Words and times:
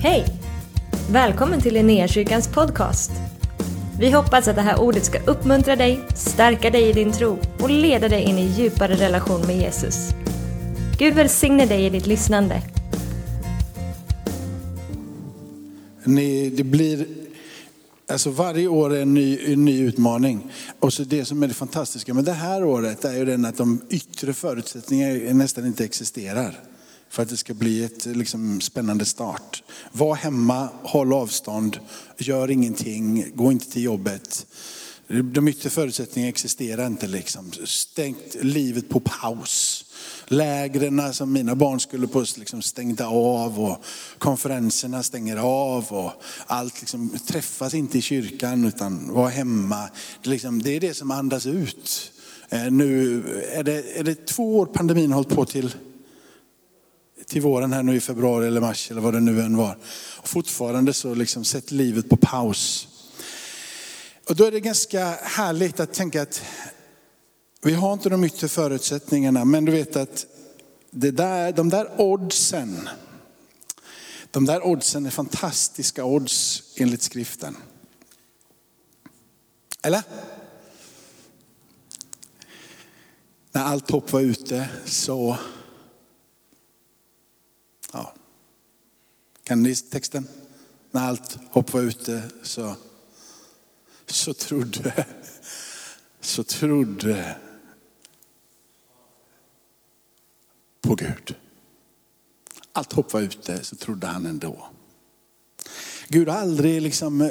Hej! 0.00 0.24
Välkommen 1.10 1.60
till 1.60 1.74
Linnéakyrkans 1.74 2.48
podcast. 2.48 3.10
Vi 4.00 4.10
hoppas 4.10 4.48
att 4.48 4.56
det 4.56 4.62
här 4.62 4.80
ordet 4.80 5.04
ska 5.04 5.18
uppmuntra 5.18 5.76
dig, 5.76 6.00
stärka 6.14 6.70
dig 6.70 6.88
i 6.88 6.92
din 6.92 7.12
tro 7.12 7.38
och 7.60 7.70
leda 7.70 8.08
dig 8.08 8.22
in 8.22 8.38
i 8.38 8.46
djupare 8.46 8.94
relation 8.94 9.46
med 9.46 9.56
Jesus. 9.56 10.10
Gud 10.98 11.14
välsigne 11.14 11.66
dig 11.66 11.86
i 11.86 11.90
ditt 11.90 12.06
lyssnande. 12.06 12.62
Ni, 16.04 16.50
det 16.50 16.64
blir, 16.64 17.06
alltså 18.08 18.30
varje 18.30 18.68
år 18.68 18.94
är 18.94 19.02
en 19.02 19.14
ny, 19.14 19.52
en 19.52 19.64
ny 19.64 19.82
utmaning. 19.82 20.52
Och 20.80 20.92
så 20.92 21.02
det 21.02 21.24
som 21.24 21.42
är 21.42 21.48
det 21.48 21.54
fantastiska 21.54 22.14
med 22.14 22.24
det 22.24 22.32
här 22.32 22.64
året 22.64 23.04
är 23.04 23.16
ju 23.16 23.24
den 23.24 23.44
att 23.44 23.56
de 23.56 23.80
yttre 23.90 24.32
förutsättningarna 24.32 25.32
nästan 25.32 25.66
inte 25.66 25.84
existerar. 25.84 26.60
För 27.10 27.22
att 27.22 27.28
det 27.28 27.36
ska 27.36 27.54
bli 27.54 27.84
ett 27.84 28.06
liksom, 28.06 28.60
spännande 28.60 29.04
start. 29.04 29.62
Var 29.92 30.14
hemma, 30.14 30.68
håll 30.82 31.12
avstånd, 31.12 31.78
gör 32.18 32.50
ingenting, 32.50 33.32
gå 33.34 33.52
inte 33.52 33.70
till 33.70 33.82
jobbet. 33.82 34.46
De 35.08 35.48
yttre 35.48 35.70
förutsättningarna 35.70 36.28
existerar 36.28 36.86
inte. 36.86 37.06
Liksom. 37.06 37.52
Stängt 37.64 38.36
livet 38.40 38.88
på 38.88 39.00
paus. 39.00 39.84
Lägren 40.26 41.14
som 41.14 41.32
mina 41.32 41.54
barn 41.54 41.80
skulle 41.80 42.06
på 42.06 42.24
liksom 42.36 42.62
stängda 42.62 43.06
av 43.06 43.60
och 43.60 43.84
konferenserna 44.18 45.02
stänger 45.02 45.36
av. 45.36 45.84
och 45.88 46.12
Allt 46.46 46.80
liksom, 46.80 47.18
träffas 47.26 47.74
inte 47.74 47.98
i 47.98 48.02
kyrkan 48.02 48.64
utan 48.64 49.12
var 49.12 49.28
hemma. 49.28 49.88
Det, 50.22 50.30
liksom, 50.30 50.62
det 50.62 50.76
är 50.76 50.80
det 50.80 50.94
som 50.94 51.10
andas 51.10 51.46
ut. 51.46 52.12
Eh, 52.48 52.70
nu 52.70 53.22
är 53.52 53.62
det, 53.62 53.98
är 53.98 54.04
det 54.04 54.26
två 54.26 54.58
år 54.58 54.66
pandemin 54.66 55.10
har 55.10 55.14
hållit 55.14 55.36
på 55.36 55.44
till 55.44 55.74
till 57.28 57.42
våren 57.42 57.72
här 57.72 57.82
nu 57.82 57.96
i 57.96 58.00
februari 58.00 58.46
eller 58.46 58.60
mars 58.60 58.90
eller 58.90 59.00
vad 59.00 59.14
det 59.14 59.20
nu 59.20 59.40
än 59.40 59.56
var. 59.56 59.78
Och 60.16 60.28
fortfarande 60.28 60.92
så 60.92 61.14
liksom 61.14 61.44
sätter 61.44 61.74
livet 61.74 62.08
på 62.08 62.16
paus. 62.16 62.88
Och 64.28 64.36
då 64.36 64.44
är 64.44 64.52
det 64.52 64.60
ganska 64.60 65.18
härligt 65.22 65.80
att 65.80 65.92
tänka 65.92 66.22
att 66.22 66.42
vi 67.62 67.74
har 67.74 67.92
inte 67.92 68.08
de 68.08 68.24
yttre 68.24 68.48
förutsättningarna, 68.48 69.44
men 69.44 69.64
du 69.64 69.72
vet 69.72 69.96
att 69.96 70.26
det 70.90 71.10
där, 71.10 71.52
de 71.52 71.68
där 71.68 72.00
oddsen, 72.00 72.88
de 74.30 74.46
där 74.46 74.66
oddsen 74.66 75.06
är 75.06 75.10
fantastiska 75.10 76.04
odds 76.04 76.62
enligt 76.76 77.02
skriften. 77.02 77.56
Eller? 79.82 80.02
När 83.52 83.62
allt 83.64 83.90
hopp 83.90 84.12
var 84.12 84.20
ute 84.20 84.68
så 84.84 85.38
Kan 89.48 89.62
ni 89.62 89.76
texten? 89.76 90.28
När 90.90 91.08
allt 91.08 91.38
hopp 91.50 91.72
var 91.72 91.80
ute 91.80 92.22
så, 92.42 92.76
så 94.06 94.34
trodde, 94.34 95.06
så 96.20 96.44
trodde 96.44 97.36
på 100.80 100.94
Gud. 100.94 101.34
Allt 102.72 102.92
hopp 102.92 103.12
var 103.12 103.20
ute 103.20 103.64
så 103.64 103.76
trodde 103.76 104.06
han 104.06 104.26
ändå. 104.26 104.66
Gud 106.08 106.28
har 106.28 106.36
aldrig 106.36 106.82
liksom 106.82 107.20
eh, 107.20 107.30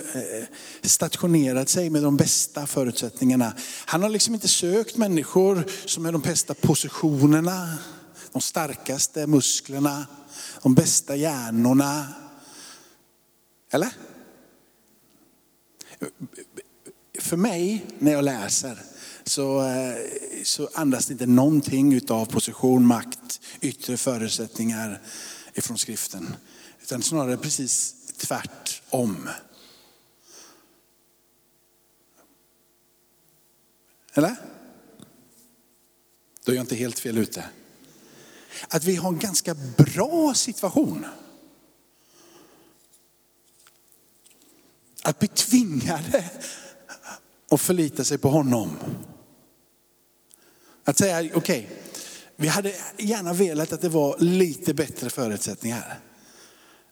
stationerat 0.81 1.69
sig 1.69 1.89
med 1.89 2.03
de 2.03 2.17
bästa 2.17 2.67
förutsättningarna. 2.67 3.53
Han 3.85 4.03
har 4.03 4.09
liksom 4.09 4.33
inte 4.33 4.47
sökt 4.47 4.97
människor 4.97 5.63
som 5.85 6.05
är 6.05 6.11
de 6.11 6.21
bästa 6.21 6.53
positionerna, 6.53 7.77
de 8.31 8.41
starkaste 8.41 9.27
musklerna 9.27 10.05
de 10.63 10.75
bästa 10.75 11.15
hjärnorna. 11.15 12.07
Eller? 13.71 13.93
För 17.19 17.37
mig 17.37 17.85
när 17.99 18.11
jag 18.11 18.23
läser 18.23 18.83
så, 19.23 19.63
eh, 19.63 19.95
så 20.43 20.69
andas 20.73 21.05
det 21.05 21.11
inte 21.11 21.25
någonting 21.25 22.01
av 22.09 22.25
position, 22.25 22.85
makt, 22.85 23.41
yttre 23.61 23.97
förutsättningar 23.97 25.01
ifrån 25.53 25.77
skriften. 25.77 26.35
Utan 26.81 27.01
snarare 27.01 27.37
precis 27.37 27.95
tvärtom. 28.17 29.29
Eller? 34.13 34.35
Då 36.43 36.51
är 36.51 36.55
jag 36.55 36.63
inte 36.63 36.75
helt 36.75 36.99
fel 36.99 37.17
ute 37.17 37.49
att 38.69 38.83
vi 38.83 38.95
har 38.95 39.09
en 39.09 39.19
ganska 39.19 39.55
bra 39.77 40.33
situation. 40.33 41.05
Att 45.03 45.19
bli 45.19 45.27
tvingade 45.27 46.29
att 47.51 47.61
förlita 47.61 48.03
sig 48.03 48.17
på 48.17 48.29
honom. 48.29 48.77
Att 50.83 50.97
säga, 50.97 51.19
okej, 51.19 51.35
okay, 51.35 51.65
vi 52.35 52.47
hade 52.47 52.73
gärna 52.97 53.33
velat 53.33 53.73
att 53.73 53.81
det 53.81 53.89
var 53.89 54.15
lite 54.19 54.73
bättre 54.73 55.09
förutsättningar. 55.09 55.99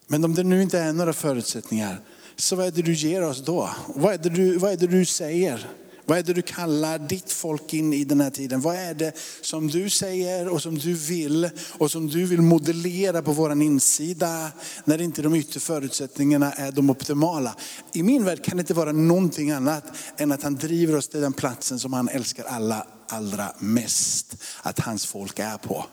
Men 0.08 0.24
om 0.24 0.36
det 0.36 0.44
nu 0.44 0.62
inte 0.62 0.80
är 0.80 0.94
några 0.94 1.14
förutsättningar, 1.14 2.02
så 2.36 2.56
vad 2.56 2.68
är 2.68 2.72
det 2.72 2.82
du 2.82 2.94
ger 2.94 3.22
oss 3.22 3.46
då? 3.46 3.70
Vad 3.88 4.14
är 4.14 4.18
det 4.18 4.30
du, 4.30 4.58
vad 4.58 4.72
är 4.72 4.78
det 4.78 4.88
du 4.88 5.06
säger? 5.06 5.70
Vad 6.06 6.18
är 6.18 6.24
det 6.24 6.34
du 6.34 6.42
kallar 6.42 7.00
ditt 7.00 7.32
folk 7.32 7.74
in 7.74 7.94
i 7.94 8.04
den 8.04 8.22
här 8.22 8.30
tiden? 8.30 8.62
Vad 8.62 8.76
är 8.76 8.94
det 8.94 9.18
som 9.42 9.68
du 9.68 9.90
säger 9.90 10.48
och 10.48 10.62
som 10.62 10.78
du 10.78 10.94
vill 10.94 11.50
och 11.78 11.92
som 11.92 12.08
du 12.08 12.26
vill 12.26 12.42
modellera 12.42 13.22
på 13.22 13.32
våran 13.32 13.62
insida 13.62 14.52
när 14.86 15.02
inte 15.02 15.22
de 15.22 15.36
yttre 15.36 15.60
förutsättningarna 15.60 16.52
är 16.52 16.72
de 16.72 16.90
optimala? 16.90 17.56
I 17.94 18.04
min 18.04 18.26
värld 18.26 18.44
kan 18.44 18.58
det 18.58 18.62
inte 18.62 18.74
vara 18.74 18.92
någonting 18.92 19.52
annat 19.52 19.84
än 20.18 20.32
att 20.32 20.44
han 20.44 20.56
driver 20.56 20.98
oss 20.98 21.08
till 21.08 21.22
den 21.22 21.34
platsen 21.34 21.80
som 21.80 21.94
han 21.94 22.10
älskar 22.10 22.44
alla 22.44 22.88
allra 23.08 23.54
mest 23.60 24.38
att 24.62 24.80
hans 24.80 25.06
folk 25.06 25.40
är 25.40 25.58
på. 25.58 25.86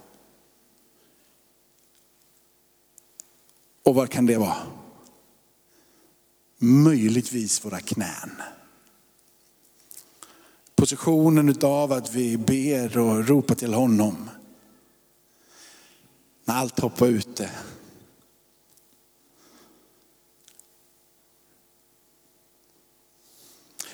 Och 3.85 3.95
vad 3.95 4.11
kan 4.11 4.27
det 4.27 4.37
vara? 4.37 4.57
Möjligtvis 6.59 7.65
våra 7.65 7.81
knän 7.81 8.31
positionen 10.83 11.57
av 11.63 11.93
att 11.93 12.15
vi 12.15 12.37
ber 12.37 12.99
och 12.99 13.29
ropar 13.29 13.55
till 13.55 13.75
honom. 13.75 14.31
När 16.45 16.55
allt 16.55 16.81
hoppar 16.81 17.07
ute. 17.07 17.51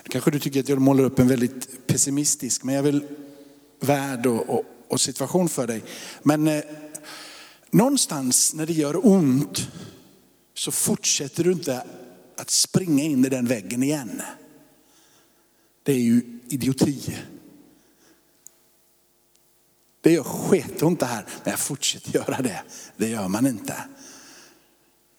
Kanske 0.02 0.30
du 0.30 0.38
tycker 0.40 0.60
att 0.60 0.68
jag 0.68 0.80
målar 0.80 1.04
upp 1.04 1.18
en 1.18 1.28
väldigt 1.28 1.86
pessimistisk, 1.86 2.64
men 2.64 2.74
jag 2.74 2.82
vill 2.82 3.04
värld 3.80 4.26
och, 4.26 4.48
och, 4.48 4.64
och 4.88 5.00
situation 5.00 5.48
för 5.48 5.66
dig. 5.66 5.84
Men 6.22 6.48
eh, 6.48 6.64
någonstans 7.70 8.54
när 8.54 8.66
det 8.66 8.72
gör 8.72 9.06
ont 9.06 9.68
så 10.54 10.72
fortsätter 10.72 11.44
du 11.44 11.52
inte 11.52 11.84
att 12.36 12.50
springa 12.50 13.04
in 13.04 13.24
i 13.24 13.28
den 13.28 13.46
väggen 13.46 13.82
igen. 13.82 14.22
Det 15.82 15.92
är 15.92 16.00
ju 16.00 16.37
idioti. 16.48 17.16
Det 20.00 20.12
gör 20.12 20.22
sketont 20.22 21.00
det 21.00 21.06
här, 21.06 21.26
men 21.44 21.50
jag 21.50 21.60
fortsätter 21.60 22.14
göra 22.14 22.42
det. 22.42 22.62
Det 22.96 23.08
gör 23.08 23.28
man 23.28 23.46
inte. 23.46 23.74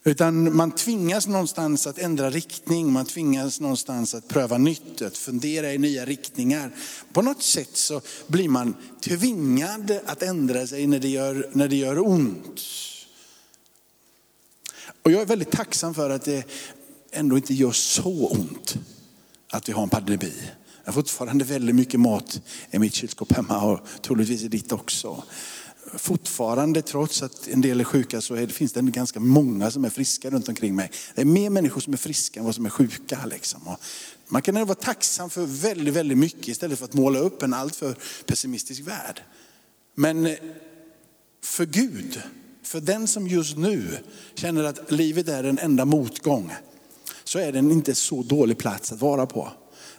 Utan 0.04 0.56
man 0.56 0.70
tvingas 0.70 1.26
någonstans 1.26 1.86
att 1.86 1.98
ändra 1.98 2.30
riktning, 2.30 2.92
man 2.92 3.06
tvingas 3.06 3.60
någonstans 3.60 4.14
att 4.14 4.28
pröva 4.28 4.58
nytt, 4.58 5.02
att 5.02 5.16
fundera 5.16 5.72
i 5.72 5.78
nya 5.78 6.04
riktningar. 6.04 6.70
På 7.12 7.22
något 7.22 7.42
sätt 7.42 7.76
så 7.76 8.00
blir 8.26 8.48
man 8.48 8.74
tvingad 9.00 9.98
att 10.06 10.22
ändra 10.22 10.66
sig 10.66 10.86
när 10.86 10.98
det 10.98 11.08
gör, 11.08 11.50
när 11.52 11.68
det 11.68 11.76
gör 11.76 12.08
ont. 12.08 12.60
Och 15.02 15.10
jag 15.10 15.22
är 15.22 15.26
väldigt 15.26 15.50
tacksam 15.50 15.94
för 15.94 16.10
att 16.10 16.24
det 16.24 16.44
ändå 17.10 17.36
inte 17.36 17.54
gör 17.54 17.72
så 17.72 18.28
ont 18.28 18.76
att 19.50 19.68
vi 19.68 19.72
har 19.72 19.82
en 19.82 19.88
pandemi. 19.88 20.32
Jag 20.84 20.92
har 20.92 20.92
fortfarande 20.92 21.44
väldigt 21.44 21.74
mycket 21.74 22.00
mat 22.00 22.40
i 22.70 22.78
mitt 22.78 22.94
kylskåp 22.94 23.32
hemma 23.32 23.64
och 23.64 23.80
troligtvis 24.02 24.42
i 24.42 24.48
ditt 24.48 24.72
också. 24.72 25.22
Fortfarande, 25.94 26.82
trots 26.82 27.22
att 27.22 27.48
en 27.48 27.60
del 27.60 27.80
är 27.80 27.84
sjuka, 27.84 28.20
så 28.20 28.34
är 28.34 28.46
det, 28.46 28.52
finns 28.52 28.72
det 28.72 28.82
ganska 28.82 29.20
många 29.20 29.70
som 29.70 29.84
är 29.84 29.90
friska 29.90 30.30
runt 30.30 30.48
omkring 30.48 30.76
mig. 30.76 30.90
Det 31.14 31.20
är 31.20 31.24
mer 31.24 31.50
människor 31.50 31.80
som 31.80 31.92
är 31.92 31.96
friska 31.96 32.40
än 32.40 32.46
vad 32.46 32.54
som 32.54 32.66
är 32.66 32.70
sjuka. 32.70 33.26
Liksom. 33.26 33.76
man 34.28 34.42
kan 34.42 34.54
vara 34.54 34.74
tacksam 34.74 35.30
för 35.30 35.46
väldigt, 35.46 35.94
väldigt 35.94 36.18
mycket 36.18 36.48
istället 36.48 36.78
för 36.78 36.84
att 36.84 36.94
måla 36.94 37.18
upp 37.18 37.42
en 37.42 37.54
alltför 37.54 37.96
pessimistisk 38.26 38.80
värld. 38.80 39.22
Men 39.94 40.26
eh, 40.26 40.34
för 41.44 41.66
Gud, 41.66 42.22
för 42.62 42.80
den 42.80 43.08
som 43.08 43.28
just 43.28 43.56
nu 43.56 43.98
känner 44.34 44.64
att 44.64 44.90
livet 44.90 45.28
är 45.28 45.44
en 45.44 45.58
enda 45.58 45.84
motgång, 45.84 46.52
så 47.24 47.38
är 47.38 47.52
den 47.52 47.70
inte 47.70 47.94
så 47.94 48.22
dålig 48.22 48.58
plats 48.58 48.92
att 48.92 49.00
vara 49.00 49.26
på 49.26 49.52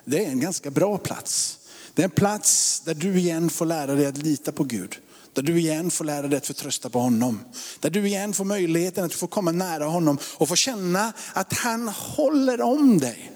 det 0.05 0.25
är 0.25 0.29
en 0.29 0.39
ganska 0.39 0.71
bra 0.71 0.97
plats. 0.97 1.57
Det 1.93 2.01
är 2.01 2.03
en 2.03 2.11
plats 2.11 2.81
där 2.85 2.93
du 2.93 3.17
igen 3.19 3.49
får 3.49 3.65
lära 3.65 3.95
dig 3.95 4.05
att 4.05 4.17
lita 4.17 4.51
på 4.51 4.63
Gud. 4.63 4.97
Där 5.33 5.41
du 5.41 5.59
igen 5.59 5.91
får 5.91 6.05
lära 6.05 6.27
dig 6.27 6.37
att 6.37 6.47
förtrösta 6.47 6.89
på 6.89 6.99
honom. 6.99 7.39
Där 7.79 7.89
du 7.89 8.07
igen 8.07 8.33
får 8.33 8.45
möjligheten 8.45 9.05
att 9.05 9.13
få 9.13 9.27
komma 9.27 9.51
nära 9.51 9.85
honom 9.85 10.17
och 10.23 10.47
få 10.47 10.55
känna 10.55 11.13
att 11.33 11.53
han 11.53 11.87
håller 11.87 12.61
om 12.61 12.97
dig. 12.97 13.31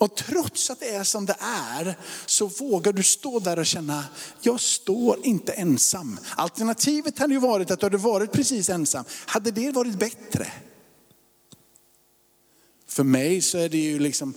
Och 0.00 0.14
trots 0.14 0.70
att 0.70 0.80
det 0.80 0.88
är 0.88 1.04
som 1.04 1.26
det 1.26 1.36
är 1.40 1.96
så 2.26 2.46
vågar 2.46 2.92
du 2.92 3.02
stå 3.02 3.38
där 3.38 3.58
och 3.58 3.66
känna, 3.66 4.04
jag 4.40 4.60
står 4.60 5.26
inte 5.26 5.52
ensam. 5.52 6.18
Alternativet 6.36 7.18
hade 7.18 7.34
ju 7.34 7.40
varit 7.40 7.70
att 7.70 7.80
du 7.80 7.86
hade 7.86 7.96
varit 7.96 8.32
precis 8.32 8.70
ensam. 8.70 9.04
Hade 9.26 9.50
det 9.50 9.70
varit 9.70 9.98
bättre? 9.98 10.46
För 12.86 13.04
mig 13.04 13.40
så 13.40 13.58
är 13.58 13.68
det 13.68 13.78
ju 13.78 13.98
liksom, 13.98 14.34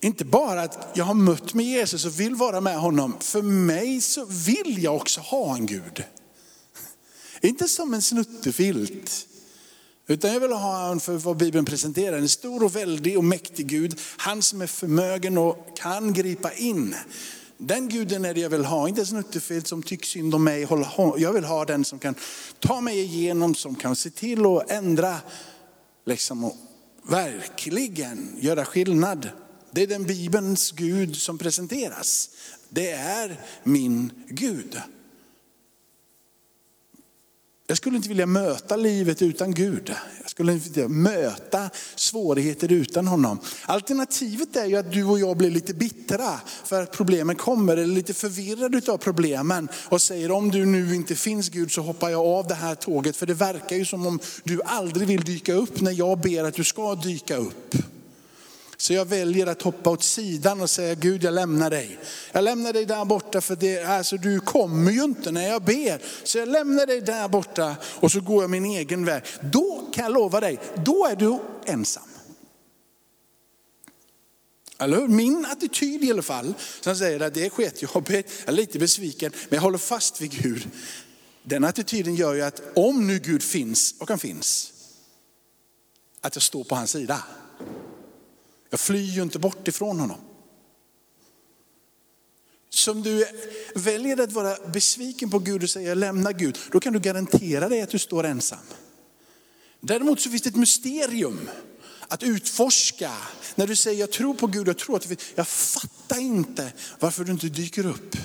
inte 0.00 0.24
bara 0.24 0.62
att 0.62 0.88
jag 0.94 1.04
har 1.04 1.14
mött 1.14 1.54
med 1.54 1.66
Jesus 1.66 2.04
och 2.04 2.20
vill 2.20 2.34
vara 2.34 2.60
med 2.60 2.78
honom. 2.78 3.16
För 3.20 3.42
mig 3.42 4.00
så 4.00 4.24
vill 4.24 4.82
jag 4.82 4.96
också 4.96 5.20
ha 5.20 5.54
en 5.56 5.66
Gud. 5.66 6.04
Inte 7.40 7.68
som 7.68 7.94
en 7.94 8.02
snuttefilt. 8.02 9.26
Utan 10.06 10.32
jag 10.32 10.40
vill 10.40 10.52
ha 10.52 10.82
honom 10.82 11.00
för 11.00 11.12
vad 11.12 11.36
Bibeln 11.36 11.64
presenterar, 11.64 12.18
en 12.18 12.28
stor 12.28 12.64
och 12.64 12.76
väldig 12.76 13.18
och 13.18 13.24
mäktig 13.24 13.66
Gud. 13.66 14.00
Han 14.16 14.42
som 14.42 14.62
är 14.62 14.66
förmögen 14.66 15.38
och 15.38 15.76
kan 15.76 16.12
gripa 16.12 16.52
in. 16.52 16.94
Den 17.58 17.88
guden 17.88 18.24
är 18.24 18.34
det 18.34 18.40
jag 18.40 18.50
vill 18.50 18.64
ha, 18.64 18.88
inte 18.88 19.00
en 19.00 19.06
snuttefilt 19.06 19.66
som 19.66 19.82
tycker 19.82 20.06
synd 20.06 20.34
om 20.34 20.44
mig. 20.44 20.68
Jag 21.16 21.32
vill 21.32 21.44
ha 21.44 21.64
den 21.64 21.84
som 21.84 21.98
kan 21.98 22.14
ta 22.58 22.80
mig 22.80 23.00
igenom, 23.00 23.54
som 23.54 23.74
kan 23.74 23.96
se 23.96 24.10
till 24.10 24.46
att 24.46 24.70
ändra, 24.70 25.16
liksom, 26.06 26.44
och 26.44 26.56
verkligen 27.02 28.36
göra 28.40 28.64
skillnad. 28.64 29.28
Det 29.70 29.82
är 29.82 29.86
den 29.86 30.04
Bibelns 30.04 30.70
Gud 30.70 31.16
som 31.16 31.38
presenteras. 31.38 32.30
Det 32.68 32.90
är 32.90 33.40
min 33.64 34.12
Gud. 34.28 34.80
Jag 37.70 37.76
skulle 37.76 37.96
inte 37.96 38.08
vilja 38.08 38.26
möta 38.26 38.76
livet 38.76 39.22
utan 39.22 39.54
Gud. 39.54 39.94
Jag 40.20 40.30
skulle 40.30 40.52
inte 40.52 40.68
vilja 40.70 40.88
möta 40.88 41.70
svårigheter 41.94 42.72
utan 42.72 43.06
honom. 43.06 43.38
Alternativet 43.62 44.56
är 44.56 44.66
ju 44.66 44.76
att 44.76 44.92
du 44.92 45.04
och 45.04 45.18
jag 45.20 45.36
blir 45.36 45.50
lite 45.50 45.74
bittra 45.74 46.40
för 46.64 46.82
att 46.82 46.92
problemen 46.92 47.36
kommer, 47.36 47.76
eller 47.76 47.94
lite 47.94 48.14
förvirrade 48.14 48.92
av 48.92 48.98
problemen 48.98 49.68
och 49.74 50.02
säger 50.02 50.30
om 50.30 50.50
du 50.50 50.66
nu 50.66 50.94
inte 50.94 51.14
finns 51.14 51.48
Gud 51.48 51.72
så 51.72 51.82
hoppar 51.82 52.10
jag 52.10 52.26
av 52.26 52.46
det 52.46 52.54
här 52.54 52.74
tåget. 52.74 53.16
För 53.16 53.26
det 53.26 53.34
verkar 53.34 53.76
ju 53.76 53.84
som 53.84 54.06
om 54.06 54.20
du 54.44 54.62
aldrig 54.64 55.08
vill 55.08 55.24
dyka 55.24 55.54
upp 55.54 55.80
när 55.80 55.92
jag 55.92 56.18
ber 56.18 56.44
att 56.44 56.54
du 56.54 56.64
ska 56.64 56.94
dyka 56.94 57.36
upp. 57.36 57.74
Så 58.80 58.92
jag 58.92 59.04
väljer 59.04 59.46
att 59.46 59.62
hoppa 59.62 59.90
åt 59.90 60.04
sidan 60.04 60.60
och 60.60 60.70
säga 60.70 60.94
Gud 60.94 61.24
jag 61.24 61.34
lämnar 61.34 61.70
dig. 61.70 61.98
Jag 62.32 62.44
lämnar 62.44 62.72
dig 62.72 62.86
där 62.86 63.04
borta 63.04 63.40
för 63.40 63.56
det, 63.56 63.84
alltså, 63.84 64.16
du 64.16 64.40
kommer 64.40 64.92
ju 64.92 65.04
inte 65.04 65.32
när 65.32 65.48
jag 65.48 65.62
ber. 65.62 66.02
Så 66.24 66.38
jag 66.38 66.48
lämnar 66.48 66.86
dig 66.86 67.00
där 67.00 67.28
borta 67.28 67.76
och 67.82 68.12
så 68.12 68.20
går 68.20 68.42
jag 68.42 68.50
min 68.50 68.64
egen 68.64 69.04
väg. 69.04 69.22
Då 69.42 69.90
kan 69.92 70.04
jag 70.04 70.12
lova 70.12 70.40
dig, 70.40 70.60
då 70.84 71.06
är 71.06 71.16
du 71.16 71.38
ensam. 71.64 72.08
Eller 74.78 74.96
hur? 74.96 75.08
Min 75.08 75.46
attityd 75.46 76.04
i 76.04 76.10
alla 76.10 76.22
fall, 76.22 76.54
som 76.80 76.96
säger 76.96 77.20
att 77.20 77.34
det 77.34 77.46
är 77.46 77.50
sketjobbigt, 77.50 78.32
jag 78.40 78.48
är 78.48 78.52
lite 78.52 78.78
besviken, 78.78 79.32
men 79.48 79.56
jag 79.56 79.62
håller 79.62 79.78
fast 79.78 80.20
vid 80.20 80.30
Gud. 80.42 80.70
Den 81.42 81.64
attityden 81.64 82.14
gör 82.14 82.34
ju 82.34 82.42
att 82.42 82.62
om 82.74 83.06
nu 83.06 83.18
Gud 83.18 83.42
finns, 83.42 83.94
och 83.98 84.08
han 84.08 84.18
finns, 84.18 84.72
att 86.20 86.36
jag 86.36 86.42
står 86.42 86.64
på 86.64 86.74
hans 86.74 86.90
sida. 86.90 87.24
Jag 88.70 88.80
flyr 88.80 89.10
ju 89.10 89.22
inte 89.22 89.38
bort 89.38 89.68
ifrån 89.68 90.00
honom. 90.00 90.20
Som 92.68 93.02
du 93.02 93.26
väljer 93.74 94.20
att 94.20 94.32
vara 94.32 94.56
besviken 94.72 95.30
på 95.30 95.38
Gud 95.38 95.62
och 95.62 95.70
säga 95.70 95.94
lämna 95.94 96.32
Gud, 96.32 96.58
då 96.72 96.80
kan 96.80 96.92
du 96.92 97.00
garantera 97.00 97.68
dig 97.68 97.82
att 97.82 97.90
du 97.90 97.98
står 97.98 98.24
ensam. 98.24 98.58
Däremot 99.80 100.20
så 100.20 100.30
finns 100.30 100.42
det 100.42 100.48
ett 100.48 100.56
mysterium 100.56 101.50
att 102.08 102.22
utforska. 102.22 103.12
När 103.54 103.66
du 103.66 103.76
säger 103.76 104.00
jag 104.00 104.12
tror 104.12 104.34
på 104.34 104.46
Gud, 104.46 104.68
jag 104.68 104.78
tror 104.78 104.96
att 104.96 105.08
det 105.08 105.22
jag 105.34 105.48
fattar 105.48 106.20
inte 106.20 106.72
varför 106.98 107.24
du 107.24 107.32
inte 107.32 107.48
dyker 107.48 107.86
upp. 107.86 108.16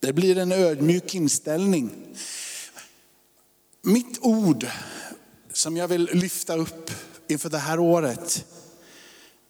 Det 0.00 0.12
blir 0.12 0.38
en 0.38 0.52
ödmjuk 0.52 1.14
inställning. 1.14 2.16
Mitt 3.82 4.18
ord 4.20 4.66
som 5.52 5.76
jag 5.76 5.88
vill 5.88 6.10
lyfta 6.12 6.56
upp 6.56 6.90
inför 7.28 7.50
det 7.50 7.58
här 7.58 7.78
året 7.78 8.44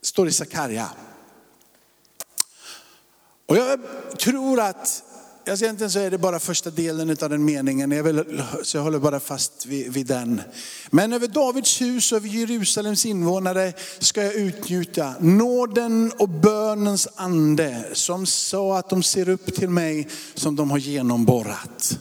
står 0.03 0.29
i 0.29 0.33
Sakarja. 0.33 0.91
Och 3.47 3.57
jag 3.57 3.81
tror 4.19 4.61
att, 4.61 5.03
alltså 5.49 5.65
egentligen 5.65 5.91
så 5.91 5.99
är 5.99 6.11
det 6.11 6.19
bara 6.19 6.39
första 6.39 6.71
delen 6.71 7.11
av 7.11 7.31
den 7.31 7.45
meningen, 7.45 7.91
jag 7.91 8.03
vill, 8.03 8.43
så 8.63 8.77
jag 8.77 8.83
håller 8.83 8.99
bara 8.99 9.21
fast 9.21 9.67
vid, 9.67 9.93
vid 9.93 10.07
den. 10.07 10.43
Men 10.91 11.13
över 11.13 11.27
Davids 11.27 11.81
hus 11.81 12.13
och 12.13 12.17
över 12.17 12.29
Jerusalems 12.29 13.07
invånare 13.07 13.73
ska 13.99 14.23
jag 14.23 14.35
utnjuta 14.35 15.15
nåden 15.21 16.13
och 16.19 16.29
bönens 16.29 17.09
ande 17.15 17.85
som 17.93 18.27
sa 18.27 18.79
att 18.79 18.91
de 18.91 19.03
ser 19.03 19.29
upp 19.29 19.55
till 19.55 19.71
mig 19.71 20.09
som 20.35 20.57
de 20.57 20.71
har 20.71 20.79
genomborrat. 20.79 21.99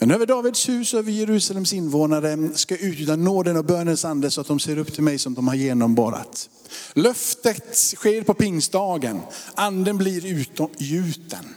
Men 0.00 0.10
över 0.10 0.26
Davids 0.26 0.68
hus 0.68 0.94
och 0.94 0.98
över 0.98 1.12
Jerusalems 1.12 1.72
invånare 1.72 2.50
ska 2.54 2.76
utgjuta 2.76 3.16
nåden 3.16 3.56
och 3.56 3.64
bönens 3.64 4.04
ande 4.04 4.30
så 4.30 4.40
att 4.40 4.46
de 4.46 4.60
ser 4.60 4.78
upp 4.78 4.92
till 4.92 5.02
mig 5.02 5.18
som 5.18 5.34
de 5.34 5.48
har 5.48 5.54
genomborrat. 5.54 6.50
Löftet 6.92 7.76
sker 7.76 8.22
på 8.22 8.34
pingstdagen, 8.34 9.20
anden 9.54 9.98
blir 9.98 10.26
utgjuten. 10.26 11.54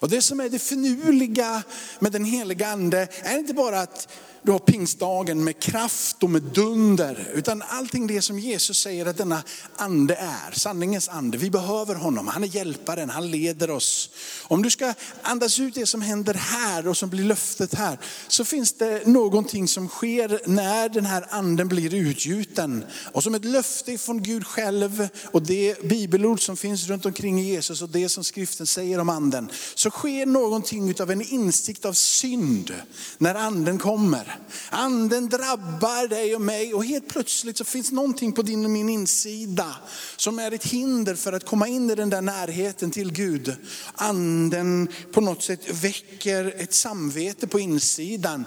Och 0.00 0.08
det 0.08 0.22
som 0.22 0.40
är 0.40 0.48
det 0.48 0.58
finurliga 0.58 1.62
med 1.98 2.12
den 2.12 2.24
heliga 2.24 2.68
ande 2.68 3.08
är 3.22 3.38
inte 3.38 3.54
bara 3.54 3.80
att 3.80 4.08
du 4.44 4.52
har 4.52 4.58
pingstdagen 4.58 5.44
med 5.44 5.58
kraft 5.58 6.22
och 6.22 6.30
med 6.30 6.42
dunder. 6.42 7.28
Utan 7.34 7.62
allting 7.68 8.06
det 8.06 8.22
som 8.22 8.38
Jesus 8.38 8.78
säger 8.78 9.06
att 9.06 9.16
denna 9.16 9.42
ande 9.76 10.14
är, 10.14 10.58
sanningens 10.58 11.08
ande. 11.08 11.38
Vi 11.38 11.50
behöver 11.50 11.94
honom, 11.94 12.28
han 12.28 12.44
är 12.44 12.48
hjälparen, 12.48 13.10
han 13.10 13.30
leder 13.30 13.70
oss. 13.70 14.10
Om 14.42 14.62
du 14.62 14.70
ska 14.70 14.94
andas 15.22 15.60
ut 15.60 15.74
det 15.74 15.86
som 15.86 16.02
händer 16.02 16.34
här 16.34 16.88
och 16.88 16.96
som 16.96 17.10
blir 17.10 17.24
löftet 17.24 17.74
här, 17.74 17.98
så 18.28 18.44
finns 18.44 18.72
det 18.72 19.06
någonting 19.06 19.68
som 19.68 19.88
sker 19.88 20.40
när 20.46 20.88
den 20.88 21.06
här 21.06 21.26
anden 21.30 21.68
blir 21.68 21.94
utgjuten. 21.94 22.84
Och 23.12 23.22
som 23.22 23.34
ett 23.34 23.44
löfte 23.44 23.98
från 23.98 24.22
Gud 24.22 24.46
själv 24.46 25.08
och 25.32 25.42
det 25.42 25.82
bibelord 25.82 26.44
som 26.44 26.56
finns 26.56 26.88
runt 26.88 27.06
omkring 27.06 27.38
Jesus 27.38 27.82
och 27.82 27.88
det 27.88 28.08
som 28.08 28.24
skriften 28.24 28.66
säger 28.66 28.98
om 28.98 29.08
anden. 29.08 29.50
Så 29.74 29.90
sker 29.90 30.26
någonting 30.26 31.00
av 31.00 31.10
en 31.10 31.22
insikt 31.22 31.84
av 31.84 31.92
synd 31.92 32.74
när 33.18 33.34
anden 33.34 33.78
kommer. 33.78 34.33
Anden 34.70 35.28
drabbar 35.28 36.08
dig 36.08 36.34
och 36.34 36.40
mig 36.40 36.74
och 36.74 36.84
helt 36.84 37.08
plötsligt 37.08 37.58
så 37.58 37.64
finns 37.64 37.92
någonting 37.92 38.32
på 38.32 38.42
din 38.42 38.64
och 38.64 38.70
min 38.70 38.88
insida 38.88 39.76
som 40.16 40.38
är 40.38 40.52
ett 40.52 40.64
hinder 40.64 41.14
för 41.14 41.32
att 41.32 41.46
komma 41.46 41.68
in 41.68 41.90
i 41.90 41.94
den 41.94 42.10
där 42.10 42.22
närheten 42.22 42.90
till 42.90 43.12
Gud. 43.12 43.56
Anden 43.94 44.88
på 45.12 45.20
något 45.20 45.42
sätt 45.42 45.82
väcker 45.82 46.54
ett 46.56 46.74
samvete 46.74 47.46
på 47.46 47.60
insidan. 47.60 48.44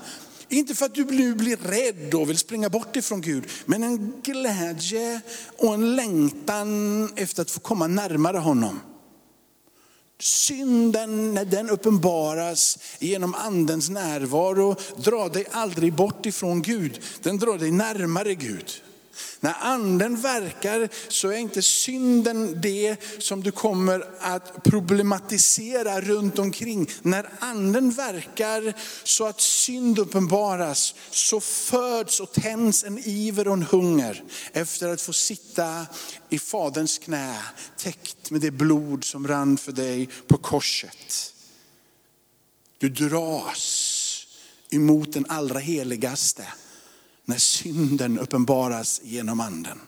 Inte 0.50 0.76
för 0.76 0.86
att 0.86 0.96
du 0.96 1.06
nu 1.06 1.36
blir 1.36 1.58
rädd 1.58 2.14
och 2.14 2.30
vill 2.30 2.38
springa 2.38 2.70
bort 2.70 2.96
ifrån 2.96 3.22
Gud, 3.22 3.44
men 3.66 3.84
en 3.84 4.14
glädje 4.24 5.22
och 5.58 5.74
en 5.74 5.96
längtan 5.96 7.10
efter 7.16 7.42
att 7.42 7.52
få 7.52 7.60
komma 7.60 7.88
närmare 7.88 8.38
honom. 8.38 8.80
Synden, 10.20 11.34
när 11.34 11.46
den 11.46 11.70
uppenbaras 11.70 12.78
genom 13.00 13.36
andens 13.36 13.90
närvaro, 13.90 14.76
drar 14.98 15.30
dig 15.30 15.46
aldrig 15.52 15.94
bort 15.94 16.26
ifrån 16.26 16.62
Gud. 16.62 17.00
Den 17.22 17.38
drar 17.38 17.58
dig 17.58 17.72
närmare 17.72 18.36
Gud. 18.36 18.72
När 19.40 19.56
anden 19.60 20.22
verkar 20.22 20.90
så 21.08 21.28
är 21.28 21.38
inte 21.38 21.62
synden 21.62 22.62
det 22.62 22.98
som 23.20 23.44
du 23.44 23.52
kommer 23.52 24.06
att 24.20 24.64
problematisera 24.64 26.02
runt 26.02 26.40
omkring. 26.40 26.90
När 27.02 27.30
anden 27.40 27.92
verkar 27.92 28.74
så 29.04 29.26
att 29.26 29.42
synd 29.42 30.00
uppenbaras 30.00 30.96
så 31.10 31.40
föds 31.40 32.20
och 32.20 32.32
tänds 32.32 32.84
en 32.84 32.98
iver 32.98 33.48
och 33.48 33.54
en 33.54 33.64
hunger 33.64 34.24
efter 34.54 34.90
att 34.90 35.02
få 35.02 35.14
sitta 35.14 35.86
i 36.30 36.40
faderns 36.40 36.98
knä 36.98 37.42
täckt 37.78 38.32
med 38.32 38.42
det 38.42 38.52
blod 38.52 39.04
som 39.04 39.28
rann 39.28 39.58
för 39.58 39.72
dig 39.72 40.10
på 40.28 40.38
korset. 40.38 41.34
Du 42.78 42.90
dras 42.90 44.28
emot 44.70 45.14
den 45.14 45.26
allra 45.30 45.60
heligaste 45.60 46.48
när 47.28 47.38
synden 47.38 48.20
uppenbaras 48.20 49.02
genom 49.04 49.40
anden. 49.40 49.80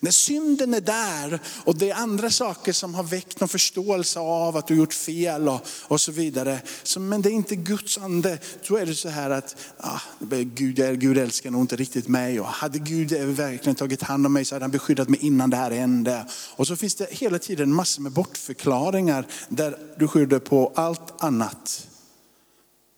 När 0.00 0.10
synden 0.10 0.74
är 0.74 0.80
där 0.80 1.40
och 1.64 1.76
det 1.76 1.90
är 1.90 1.94
andra 1.94 2.30
saker 2.30 2.72
som 2.72 2.94
har 2.94 3.02
väckt 3.02 3.40
någon 3.40 3.48
förståelse 3.48 4.20
av 4.20 4.56
att 4.56 4.66
du 4.66 4.76
gjort 4.76 4.94
fel 4.94 5.48
och, 5.48 5.66
och 5.82 6.00
så 6.00 6.12
vidare. 6.12 6.60
Så, 6.82 7.00
men 7.00 7.22
det 7.22 7.28
är 7.28 7.32
inte 7.32 7.56
Guds 7.56 7.98
ande. 7.98 8.38
Då 8.68 8.76
är 8.76 8.86
det 8.86 8.94
så 8.94 9.08
här 9.08 9.30
att 9.30 9.56
ah, 9.76 10.00
Gud, 10.42 10.78
eh, 10.78 10.90
Gud 10.90 11.18
älskar 11.18 11.50
nog 11.50 11.60
inte 11.60 11.76
riktigt 11.76 12.08
mig. 12.08 12.40
Och 12.40 12.46
hade 12.46 12.78
Gud 12.78 13.12
verkligen 13.12 13.76
tagit 13.76 14.02
hand 14.02 14.26
om 14.26 14.32
mig 14.32 14.44
så 14.44 14.54
hade 14.54 14.64
han 14.64 14.70
beskyddat 14.70 15.08
mig 15.08 15.20
innan 15.22 15.50
det 15.50 15.56
här 15.56 15.70
hände. 15.70 16.26
Och 16.56 16.66
så 16.66 16.76
finns 16.76 16.94
det 16.94 17.06
hela 17.10 17.38
tiden 17.38 17.74
massor 17.74 18.02
med 18.02 18.12
bortförklaringar 18.12 19.26
där 19.48 19.78
du 19.98 20.08
skyller 20.08 20.38
på 20.38 20.72
allt 20.74 21.22
annat. 21.22 21.88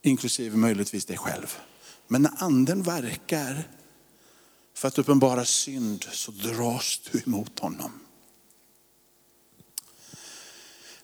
Inklusive 0.02 0.56
möjligtvis 0.56 1.04
dig 1.04 1.18
själv. 1.18 1.56
Men 2.14 2.22
när 2.22 2.32
anden 2.36 2.82
verkar 2.82 3.68
för 4.74 4.88
att 4.88 4.98
uppenbara 4.98 5.44
synd 5.44 6.04
så 6.12 6.30
dras 6.30 7.00
du 7.10 7.22
emot 7.26 7.58
honom. 7.58 7.92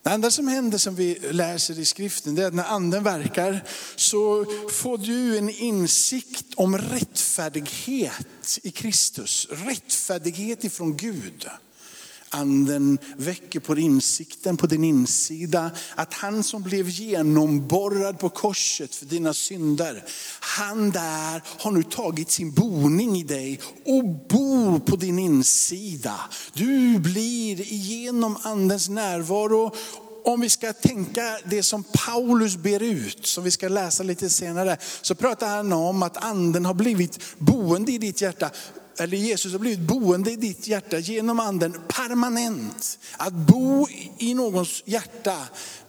Det 0.02 0.10
andra 0.10 0.30
som 0.30 0.48
händer 0.48 0.78
som 0.78 0.94
vi 0.94 1.18
läser 1.30 1.78
i 1.78 1.84
skriften 1.84 2.34
det 2.34 2.42
är 2.42 2.46
att 2.46 2.54
när 2.54 2.64
anden 2.64 3.02
verkar 3.04 3.64
så 3.96 4.46
får 4.70 4.98
du 4.98 5.38
en 5.38 5.50
insikt 5.50 6.54
om 6.56 6.78
rättfärdighet 6.78 8.58
i 8.62 8.70
Kristus. 8.70 9.48
Rättfärdighet 9.50 10.64
ifrån 10.64 10.96
Gud. 10.96 11.48
Anden 12.32 12.98
väcker 13.16 13.60
på 13.60 13.78
insikten 13.78 14.56
på 14.56 14.66
din 14.66 14.84
insida 14.84 15.70
att 15.94 16.14
han 16.14 16.42
som 16.42 16.62
blev 16.62 16.88
genomborrad 16.88 18.18
på 18.18 18.28
korset 18.28 18.94
för 18.94 19.06
dina 19.06 19.34
synder, 19.34 20.04
han 20.40 20.90
där 20.90 21.42
har 21.58 21.70
nu 21.70 21.82
tagit 21.82 22.30
sin 22.30 22.52
boning 22.52 23.16
i 23.16 23.22
dig 23.22 23.60
och 23.86 24.04
bor 24.04 24.78
på 24.78 24.96
din 24.96 25.18
insida. 25.18 26.20
Du 26.52 26.98
blir 26.98 27.62
genom 27.72 28.36
andens 28.42 28.88
närvaro 28.88 29.74
om 30.24 30.40
vi 30.40 30.48
ska 30.48 30.72
tänka 30.72 31.38
det 31.44 31.62
som 31.62 31.84
Paulus 31.84 32.56
ber 32.56 32.82
ut, 32.82 33.26
som 33.26 33.44
vi 33.44 33.50
ska 33.50 33.68
läsa 33.68 34.02
lite 34.02 34.30
senare, 34.30 34.76
så 35.02 35.14
pratar 35.14 35.56
han 35.56 35.72
om 35.72 36.02
att 36.02 36.24
anden 36.24 36.64
har 36.64 36.74
blivit 36.74 37.18
boende 37.38 37.92
i 37.92 37.98
ditt 37.98 38.20
hjärta 38.20 38.50
eller 39.00 39.16
Jesus 39.16 39.52
har 39.52 39.58
blivit 39.58 39.80
boende 39.80 40.30
i 40.30 40.36
ditt 40.36 40.66
hjärta 40.66 40.98
genom 40.98 41.40
anden 41.40 41.72
permanent. 41.88 42.98
Att 43.16 43.32
bo 43.32 43.88
i 44.18 44.34
någons 44.34 44.82
hjärta 44.86 45.36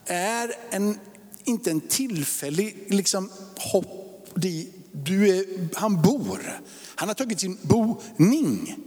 är 0.06 0.54
en, 0.70 1.00
inte 1.44 1.72
en 1.72 1.82
tillfällig 1.82 2.86
liksom, 2.88 3.30
hopp 3.58 4.30
dit 4.36 4.76
du 4.92 5.30
är, 5.30 5.46
han 5.74 6.02
bor. 6.02 6.62
Han 6.96 7.08
har 7.08 7.16
tagit 7.16 7.40
sin 7.40 7.58
boning. 7.62 8.78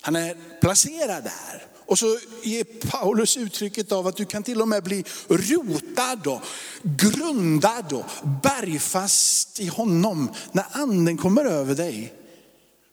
Han 0.00 0.16
är 0.16 0.36
placerad 0.60 1.24
där. 1.24 1.66
Och 1.86 1.98
så 1.98 2.18
ger 2.42 2.64
Paulus 2.64 3.36
uttrycket 3.36 3.92
av 3.92 4.06
att 4.06 4.16
du 4.16 4.24
kan 4.24 4.42
till 4.42 4.62
och 4.62 4.68
med 4.68 4.82
bli 4.82 5.04
rotad 5.28 6.26
och 6.26 6.40
grundad 6.82 7.92
och 7.92 8.28
bergfast 8.42 9.60
i 9.60 9.66
honom. 9.66 10.30
När 10.52 10.64
anden 10.72 11.16
kommer 11.16 11.44
över 11.44 11.74
dig 11.74 12.12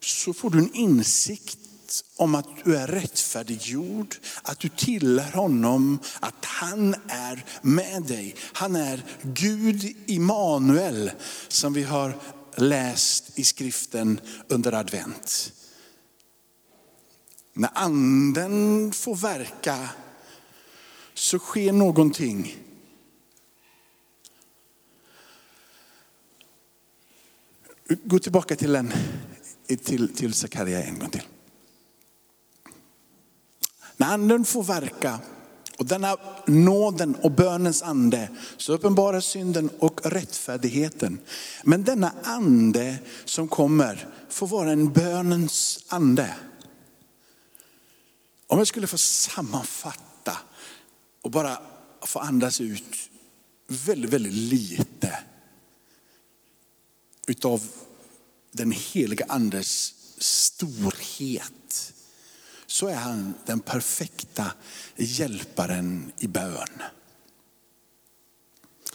så 0.04 0.32
får 0.32 0.50
du 0.50 0.58
en 0.58 0.74
insikt 0.74 1.58
om 2.16 2.34
att 2.34 2.64
du 2.64 2.76
är 2.76 2.86
rättfärdiggjord, 2.86 4.16
att 4.42 4.58
du 4.58 4.68
tillhör 4.68 5.32
honom, 5.32 5.98
att 6.20 6.44
han 6.44 6.94
är 7.08 7.44
med 7.62 8.02
dig. 8.02 8.36
Han 8.52 8.76
är 8.76 9.04
Gud 9.22 9.96
Immanuel 10.06 11.10
som 11.48 11.72
vi 11.72 11.82
har 11.82 12.18
läst 12.56 13.38
i 13.38 13.44
skriften 13.44 14.20
under 14.48 14.72
advent. 14.72 15.52
När 17.52 17.70
anden 17.74 18.92
får 18.92 19.16
verka 19.16 19.88
så 21.14 21.38
sker 21.38 21.72
någonting. 21.72 22.56
Gå 28.04 28.18
tillbaka 28.18 28.56
till 28.56 28.76
en 28.76 28.92
till, 29.66 30.14
till 30.14 30.34
Zakaria 30.34 30.82
en 30.82 30.98
gång 30.98 31.10
till. 31.10 31.22
När 33.96 34.06
anden 34.06 34.44
får 34.44 34.62
verka 34.62 35.20
och 35.78 35.86
denna 35.86 36.16
nåden 36.46 37.14
och 37.14 37.30
bönens 37.30 37.82
ande 37.82 38.28
så 38.56 38.72
uppenbaras 38.72 39.26
synden 39.26 39.70
och 39.78 40.06
rättfärdigheten. 40.06 41.18
Men 41.64 41.84
denna 41.84 42.12
ande 42.22 42.96
som 43.24 43.48
kommer 43.48 44.08
får 44.28 44.46
vara 44.46 44.70
en 44.70 44.92
bönens 44.92 45.84
ande. 45.88 46.34
Om 48.46 48.58
jag 48.58 48.66
skulle 48.66 48.86
få 48.86 48.98
sammanfatta 48.98 50.38
och 51.22 51.30
bara 51.30 51.58
få 52.02 52.18
andas 52.18 52.60
ut 52.60 53.10
väldigt, 53.66 54.10
väldigt 54.10 54.32
lite 54.32 55.18
utav 57.26 57.62
den 58.54 58.72
heliga 58.72 59.26
andes 59.28 59.94
storhet 60.18 61.92
så 62.66 62.86
är 62.86 62.94
han 62.94 63.34
den 63.46 63.60
perfekta 63.60 64.52
hjälparen 64.96 66.12
i 66.18 66.26
bön. 66.26 66.82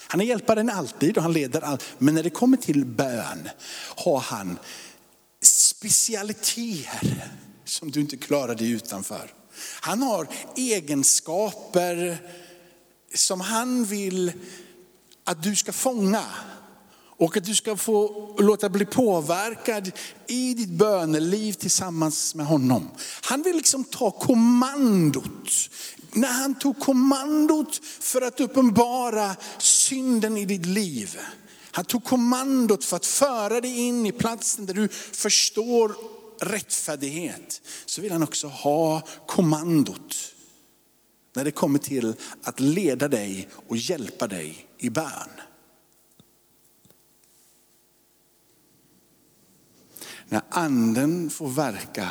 Han 0.02 0.22
är 0.22 0.26
hjälparen 0.26 0.70
alltid 0.70 1.18
och 1.18 1.24
han 1.24 1.34
leder 1.34 1.62
allt. 1.62 1.84
Men 1.98 2.16
när 2.16 2.24
det 2.24 2.30
kommer 2.30 2.58
till 2.58 2.86
bön 2.86 3.50
har 3.96 4.20
han 4.20 4.60
specialiteter 5.42 7.32
som 7.66 7.92
du 7.92 8.00
inte 8.00 8.18
klarar 8.18 8.56
dig 8.56 8.72
utanför. 8.72 9.34
Han 9.82 10.02
har 10.02 10.28
egenskaper 10.56 12.18
som 13.14 13.42
han 13.42 13.86
vill 13.86 14.32
att 15.24 15.44
du 15.44 15.56
ska 15.56 15.74
fånga. 15.74 16.26
Och 17.20 17.38
att 17.38 17.44
du 17.44 17.56
ska 17.56 17.78
få 17.78 18.36
låta 18.40 18.70
bli 18.70 18.86
påverkad 18.86 19.92
i 20.28 20.54
ditt 20.54 20.70
böneliv 20.70 21.54
tillsammans 21.54 22.36
med 22.36 22.46
honom. 22.46 22.90
Han 23.22 23.42
vill 23.42 23.56
liksom 23.56 23.84
ta 23.84 24.12
kommandot. 24.12 25.70
När 26.12 26.32
han 26.32 26.56
tog 26.56 26.80
kommandot 26.80 27.80
för 27.84 28.22
att 28.22 28.40
uppenbara 28.40 29.36
synden 29.58 30.38
i 30.38 30.46
ditt 30.46 30.66
liv. 30.66 31.20
Han 31.72 31.86
tog 31.86 32.04
kommandot 32.04 32.84
för 32.84 32.96
att 32.96 33.06
föra 33.06 33.62
dig 33.62 33.78
in 33.78 34.06
i 34.06 34.12
platsen 34.12 34.66
där 34.66 34.74
du 34.74 34.88
förstår 35.14 35.96
rättfärdighet. 36.42 37.62
Så 37.86 38.02
vill 38.02 38.12
han 38.12 38.24
också 38.24 38.48
ha 38.48 39.02
kommandot 39.28 40.16
när 41.36 41.44
det 41.44 41.52
kommer 41.52 41.80
till 41.80 42.14
att 42.44 42.60
leda 42.60 43.08
dig 43.08 43.48
och 43.68 43.78
hjälpa 43.78 44.28
dig 44.28 44.68
i 44.78 44.90
bön. 44.90 45.30
När 50.30 50.42
anden 50.50 51.30
får 51.30 51.50
verka 51.50 52.10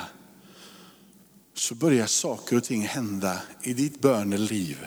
så 1.55 1.75
börjar 1.75 2.07
saker 2.07 2.57
och 2.57 2.65
ting 2.65 2.87
hända 2.87 3.43
i 3.63 3.75
ditt 3.75 4.01
böneliv 4.01 4.87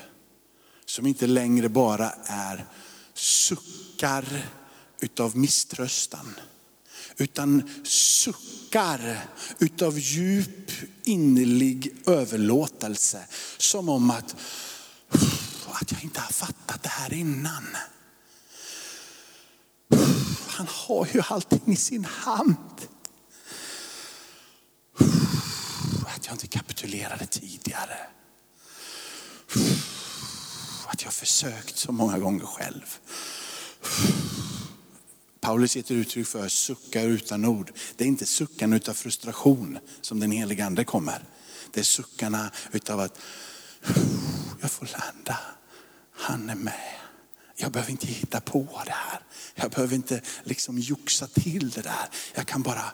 som 0.86 1.08
inte 1.08 1.28
längre 1.28 1.70
bara 1.70 2.12
är 2.26 2.66
suckar 3.14 4.46
utav 5.00 5.38
misströstan. 5.38 6.36
Utan 7.18 7.70
suckar 7.84 9.26
utav 9.60 10.00
djup 10.00 10.72
innerlig 11.04 11.96
överlåtelse. 12.06 13.26
Som 13.58 13.90
om 13.90 14.12
att, 14.12 14.36
att 15.72 15.92
jag 15.92 16.04
inte 16.04 16.20
har 16.20 16.32
fattat 16.32 16.84
det 16.84 16.90
här 16.90 17.14
innan. 17.14 17.68
Han 20.48 20.68
har 20.70 21.08
ju 21.14 21.22
allting 21.22 21.74
i 21.74 21.76
sin 21.76 22.06
hand. 22.06 22.56
Att 26.06 26.28
formulerade 26.91 27.25
tidigare. 27.25 27.98
Att 30.88 31.03
jag 31.03 31.13
försökt 31.13 31.77
så 31.77 31.91
många 31.91 32.19
gånger 32.19 32.45
själv. 32.45 32.98
Paulus 35.39 35.75
ger 35.75 35.83
ett 35.83 35.91
uttryck 35.91 36.27
för 36.27 36.48
suckar 36.48 37.07
utan 37.07 37.45
ord. 37.45 37.71
Det 37.95 38.03
är 38.03 38.07
inte 38.07 38.25
suckan 38.25 38.74
utav 38.74 38.93
frustration 38.93 39.79
som 40.01 40.19
den 40.19 40.31
heliga 40.31 40.65
ande 40.65 40.83
kommer. 40.83 41.24
Det 41.71 41.79
är 41.79 41.83
suckarna 41.83 42.51
utav 42.71 43.00
att 43.00 43.19
jag 44.62 44.71
får 44.71 44.89
landa. 44.91 45.39
Han 46.12 46.50
är 46.50 46.55
med. 46.55 46.95
Jag 47.55 47.71
behöver 47.71 47.91
inte 47.91 48.07
hitta 48.07 48.41
på 48.41 48.81
det 48.86 48.91
här. 48.91 49.19
Jag 49.55 49.71
behöver 49.71 49.95
inte 49.95 50.21
liksom 50.43 50.79
joxa 50.79 51.27
till 51.27 51.69
det 51.69 51.81
där. 51.81 52.10
Jag 52.33 52.48
kan 52.48 52.62
bara 52.62 52.91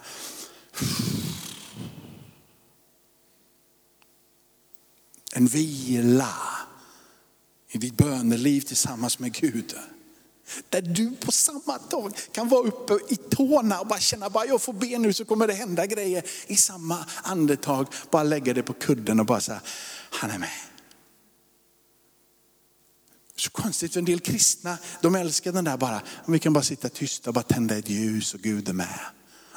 en 5.37 5.47
vila 5.47 6.35
i 7.69 7.77
ditt 7.77 7.97
böneliv 7.97 8.61
tillsammans 8.61 9.19
med 9.19 9.33
Gud. 9.33 9.75
Där 10.69 10.81
du 10.81 11.15
på 11.15 11.31
samma 11.31 11.77
dag 11.77 12.13
kan 12.31 12.49
vara 12.49 12.67
uppe 12.67 12.99
i 13.09 13.15
tårna 13.15 13.79
och 13.79 13.87
bara 13.87 13.99
känna, 13.99 14.29
bara 14.29 14.45
jag 14.45 14.61
får 14.61 14.73
be 14.73 14.97
nu 14.97 15.13
så 15.13 15.25
kommer 15.25 15.47
det 15.47 15.53
hända 15.53 15.85
grejer. 15.85 16.23
I 16.47 16.55
samma 16.55 17.05
andetag 17.23 17.87
bara 18.11 18.23
lägga 18.23 18.53
det 18.53 18.63
på 18.63 18.73
kudden 18.73 19.19
och 19.19 19.25
bara 19.25 19.41
säga, 19.41 19.61
han 20.09 20.31
är 20.31 20.37
med. 20.37 20.49
Så 23.35 23.49
konstigt, 23.49 23.93
för 23.93 23.99
en 23.99 24.05
del 24.05 24.19
kristna, 24.19 24.77
de 25.01 25.15
älskar 25.15 25.51
den 25.51 25.65
där 25.65 25.77
bara, 25.77 26.01
vi 26.27 26.39
kan 26.39 26.53
bara 26.53 26.63
sitta 26.63 26.89
tysta 26.89 27.29
och 27.29 27.33
bara 27.33 27.43
tända 27.43 27.77
ett 27.77 27.89
ljus 27.89 28.33
och 28.33 28.39
Gud 28.39 28.69
är 28.69 28.73
med. 28.73 28.99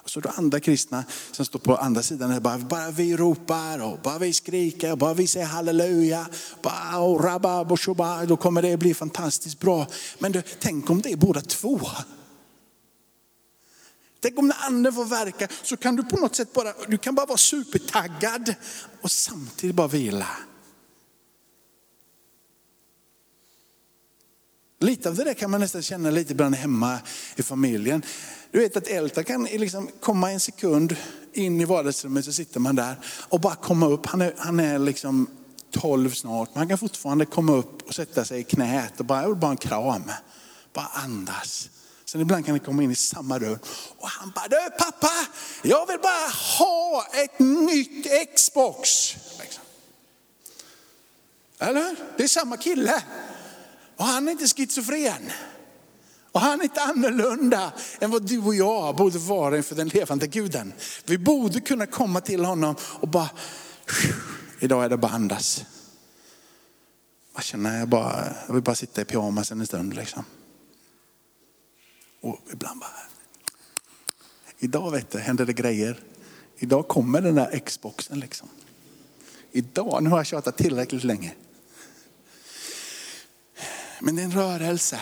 Och 0.03 0.11
så 0.11 0.21
då 0.21 0.29
andra 0.29 0.61
kristna 0.61 1.05
som 1.33 1.45
står 1.45 1.59
på 1.59 1.77
andra 1.77 2.03
sidan, 2.03 2.43
bara, 2.43 2.59
bara 2.59 2.91
vi 2.91 3.17
ropar 3.17 3.79
och 3.79 3.99
bara 4.03 4.19
vi 4.19 4.33
skriker, 4.33 4.97
bara 4.97 5.15
vi 5.15 5.27
säger 5.27 5.47
halleluja, 5.47 6.27
bara 6.63 6.99
och 6.99 7.25
rabba 7.25 7.61
och 7.61 8.27
då 8.27 8.37
kommer 8.37 8.63
det 8.63 8.77
bli 8.77 8.95
fantastiskt 8.95 9.61
bra. 9.61 9.87
Men 10.19 10.33
du, 10.33 10.43
tänk 10.61 10.91
om 10.91 11.03
det 11.03 11.13
är 11.13 11.17
båda 11.17 11.41
två. 11.41 11.81
Tänk 14.21 14.39
om 14.39 14.49
när 14.49 14.57
anden 14.67 14.93
får 14.93 15.05
verka 15.05 15.49
så 15.63 15.77
kan 15.77 15.97
du 15.97 16.03
på 16.03 16.17
något 16.17 16.37
sätt 16.37 16.53
bara, 16.53 16.73
du 16.89 16.99
kan 16.99 17.15
bara 17.15 17.27
vara 17.27 17.39
supertaggad 17.39 18.55
och 19.01 19.11
samtidigt 19.11 19.77
bara 19.77 19.89
vila. 19.89 20.27
Lite 24.81 25.09
av 25.09 25.15
det 25.15 25.25
där 25.25 25.35
kan 25.35 25.51
man 25.51 25.61
nästan 25.61 25.83
känna 25.83 26.11
lite 26.11 26.33
ibland 26.33 26.55
hemma 26.55 26.99
i 27.37 27.43
familjen. 27.43 28.03
Du 28.51 28.61
vet 28.61 28.77
att 28.77 28.87
Elta 28.87 29.25
kan 29.25 29.45
liksom 29.45 29.91
komma 30.01 30.33
en 30.33 30.41
sekund 30.41 30.97
in 31.33 31.61
i 31.61 31.65
vardagsrummet 31.65 32.25
så 32.25 32.33
sitter 32.33 32.61
man 32.61 32.77
där 32.77 32.97
och 33.29 33.41
bara 33.41 33.55
komma 33.55 33.87
upp. 33.87 34.07
Han 34.07 34.21
är, 34.21 34.35
han 34.39 34.61
är 34.61 34.79
liksom 34.79 35.27
12 35.71 36.11
snart, 36.11 36.49
men 36.53 36.59
han 36.59 36.69
kan 36.69 36.79
fortfarande 36.79 37.27
komma 37.27 37.53
upp 37.53 37.83
och 37.89 37.95
sätta 37.95 38.25
sig 38.25 38.41
i 38.41 38.45
knät 38.45 39.01
och 39.01 39.07
bara, 39.07 39.35
bara 39.35 39.51
en 39.51 39.57
kram. 39.57 40.13
Bara 40.73 40.87
andas. 40.87 41.71
Sen 42.05 42.21
ibland 42.21 42.45
kan 42.45 42.53
han 42.53 42.61
komma 42.61 42.83
in 42.83 42.91
i 42.91 42.95
samma 42.95 43.39
rum 43.39 43.59
och 43.99 44.09
han 44.09 44.33
bara, 44.35 44.49
du 44.49 44.71
pappa, 44.79 45.13
jag 45.63 45.87
vill 45.87 45.99
bara 46.03 46.29
ha 46.59 47.07
ett 47.15 47.39
nytt 47.39 48.07
Xbox. 48.37 49.15
Liksom. 49.41 49.63
Eller 51.59 51.97
Det 52.17 52.23
är 52.23 52.29
samma 52.29 52.57
kille. 52.57 53.03
Och 53.97 54.05
han 54.05 54.29
är 54.29 54.33
inte 54.33 54.47
schizofren. 54.47 55.31
Och 56.33 56.41
han 56.41 56.61
är 56.61 56.65
inte 56.65 56.81
annorlunda 56.81 57.73
än 58.01 58.11
vad 58.11 58.27
du 58.27 58.39
och 58.39 58.55
jag 58.55 58.97
borde 58.97 59.19
vara 59.19 59.57
inför 59.57 59.75
den 59.75 59.89
levande 59.89 60.27
guden. 60.27 60.73
Vi 61.05 61.19
borde 61.19 61.61
kunna 61.61 61.87
komma 61.87 62.21
till 62.21 62.45
honom 62.45 62.75
och 62.83 63.09
bara, 63.09 63.31
idag 64.59 64.85
är 64.85 64.89
det 64.89 64.97
bara 64.97 65.13
andas. 65.13 65.65
Jag 67.35 67.45
känner 67.45 67.79
jag 67.79 67.89
bara, 67.89 68.35
jag 68.47 68.55
vill 68.55 68.63
bara 68.63 68.75
sitta 68.75 69.01
i 69.01 69.05
pyjamasen 69.05 69.61
en 69.61 69.67
stund 69.67 69.95
liksom. 69.95 70.25
Och 72.21 72.39
ibland 72.53 72.81
bara, 72.81 72.91
idag 74.59 74.91
vet 74.91 75.11
du, 75.11 75.19
händer 75.19 75.47
det 75.47 75.53
grejer. 75.53 76.01
Idag 76.57 76.89
kommer 76.89 77.21
den 77.21 77.35
där 77.35 77.59
Xboxen 77.59 78.21
liksom. 78.21 78.49
Idag, 79.53 80.03
nu 80.03 80.11
har 80.11 80.17
jag 80.17 80.27
tjatat 80.27 80.57
tillräckligt 80.57 81.05
länge. 81.05 81.35
Men 84.01 84.17
det 84.17 84.23
är 84.23 84.25
en 84.25 84.33
rörelse. 84.33 85.01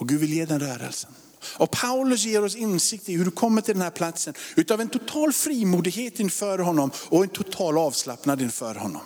Och 0.00 0.08
Gud 0.08 0.20
vill 0.20 0.32
ge 0.32 0.44
den 0.44 0.60
rörelsen. 0.60 1.10
Och 1.56 1.70
Paulus 1.70 2.24
ger 2.24 2.44
oss 2.44 2.56
insikt 2.56 3.08
i 3.08 3.16
hur 3.16 3.24
du 3.24 3.30
kommer 3.30 3.62
till 3.62 3.74
den 3.74 3.82
här 3.82 3.90
platsen. 3.90 4.34
Utav 4.56 4.80
en 4.80 4.88
total 4.88 5.32
frimodighet 5.32 6.20
inför 6.20 6.58
honom 6.58 6.90
och 7.08 7.22
en 7.22 7.28
total 7.28 7.78
avslappnad 7.78 8.42
inför 8.42 8.74
honom. 8.74 9.02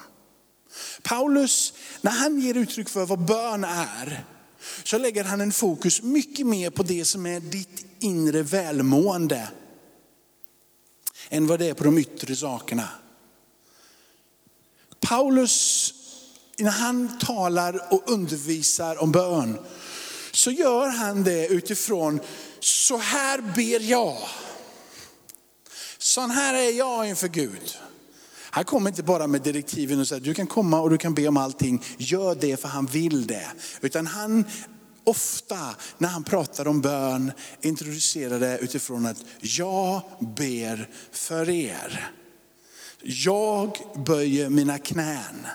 Paulus, 1.03 1.73
när 2.01 2.11
han 2.11 2.41
ger 2.41 2.55
uttryck 2.55 2.89
för 2.89 3.07
vad 3.07 3.19
bön 3.25 3.65
är, 3.65 4.25
så 4.85 4.99
lägger 4.99 5.25
han 5.25 5.41
en 5.41 5.53
fokus 5.53 6.03
mycket 6.03 6.47
mer 6.47 6.71
på 6.71 6.83
det 6.83 7.05
som 7.05 7.27
är 7.27 7.41
ditt 7.41 7.87
inre 8.01 8.43
välmående. 8.43 9.49
Än 11.29 11.47
vad 11.47 11.59
det 11.59 11.67
är 11.67 11.75
på 11.75 11.85
de 11.85 11.99
yttre 11.99 12.37
sakerna. 12.37 12.89
Paulus, 15.01 15.95
när 16.59 16.71
han 16.71 17.19
talar 17.19 17.93
och 17.93 18.11
undervisar 18.11 19.03
om 19.03 19.13
bön, 19.13 19.59
så 20.35 20.51
gör 20.51 20.89
han 20.89 21.25
det 21.25 21.47
utifrån, 21.47 22.21
så 22.61 22.97
här 22.97 23.41
ber 23.41 23.91
jag. 23.91 24.19
Sån 25.99 26.31
här 26.31 26.55
är 26.55 26.71
jag 26.71 27.09
inför 27.09 27.29
Gud. 27.29 27.79
Han 28.51 28.65
kommer 28.65 28.91
inte 28.91 29.03
bara 29.03 29.27
med 29.27 29.43
direktiven 29.43 30.01
och 30.01 30.09
säger 30.09 30.23
du 30.23 30.35
kan 30.35 30.47
komma 30.47 30.81
och 30.81 30.91
du 30.91 30.99
kan 30.99 31.15
be 31.15 31.29
om 31.29 31.37
allting, 31.37 31.85
gör 31.99 32.35
det 32.35 32.61
för 32.61 32.69
han 32.69 32.87
vill 32.87 33.27
det. 33.27 33.47
Utan 33.81 34.07
han 34.07 34.45
ofta 35.05 35.77
när 35.99 36.09
han 36.09 36.25
pratar 36.25 36.69
om 36.69 36.81
bön 36.81 37.33
introducerar 37.61 38.41
det 38.41 38.59
utifrån 38.59 39.07
att 39.07 39.25
jag 39.41 40.03
ber 40.37 40.91
för 41.13 41.51
er. 41.51 42.11
Jag 43.03 43.79
böjer 44.07 44.49
mina 44.49 44.79
knän. 44.79 45.47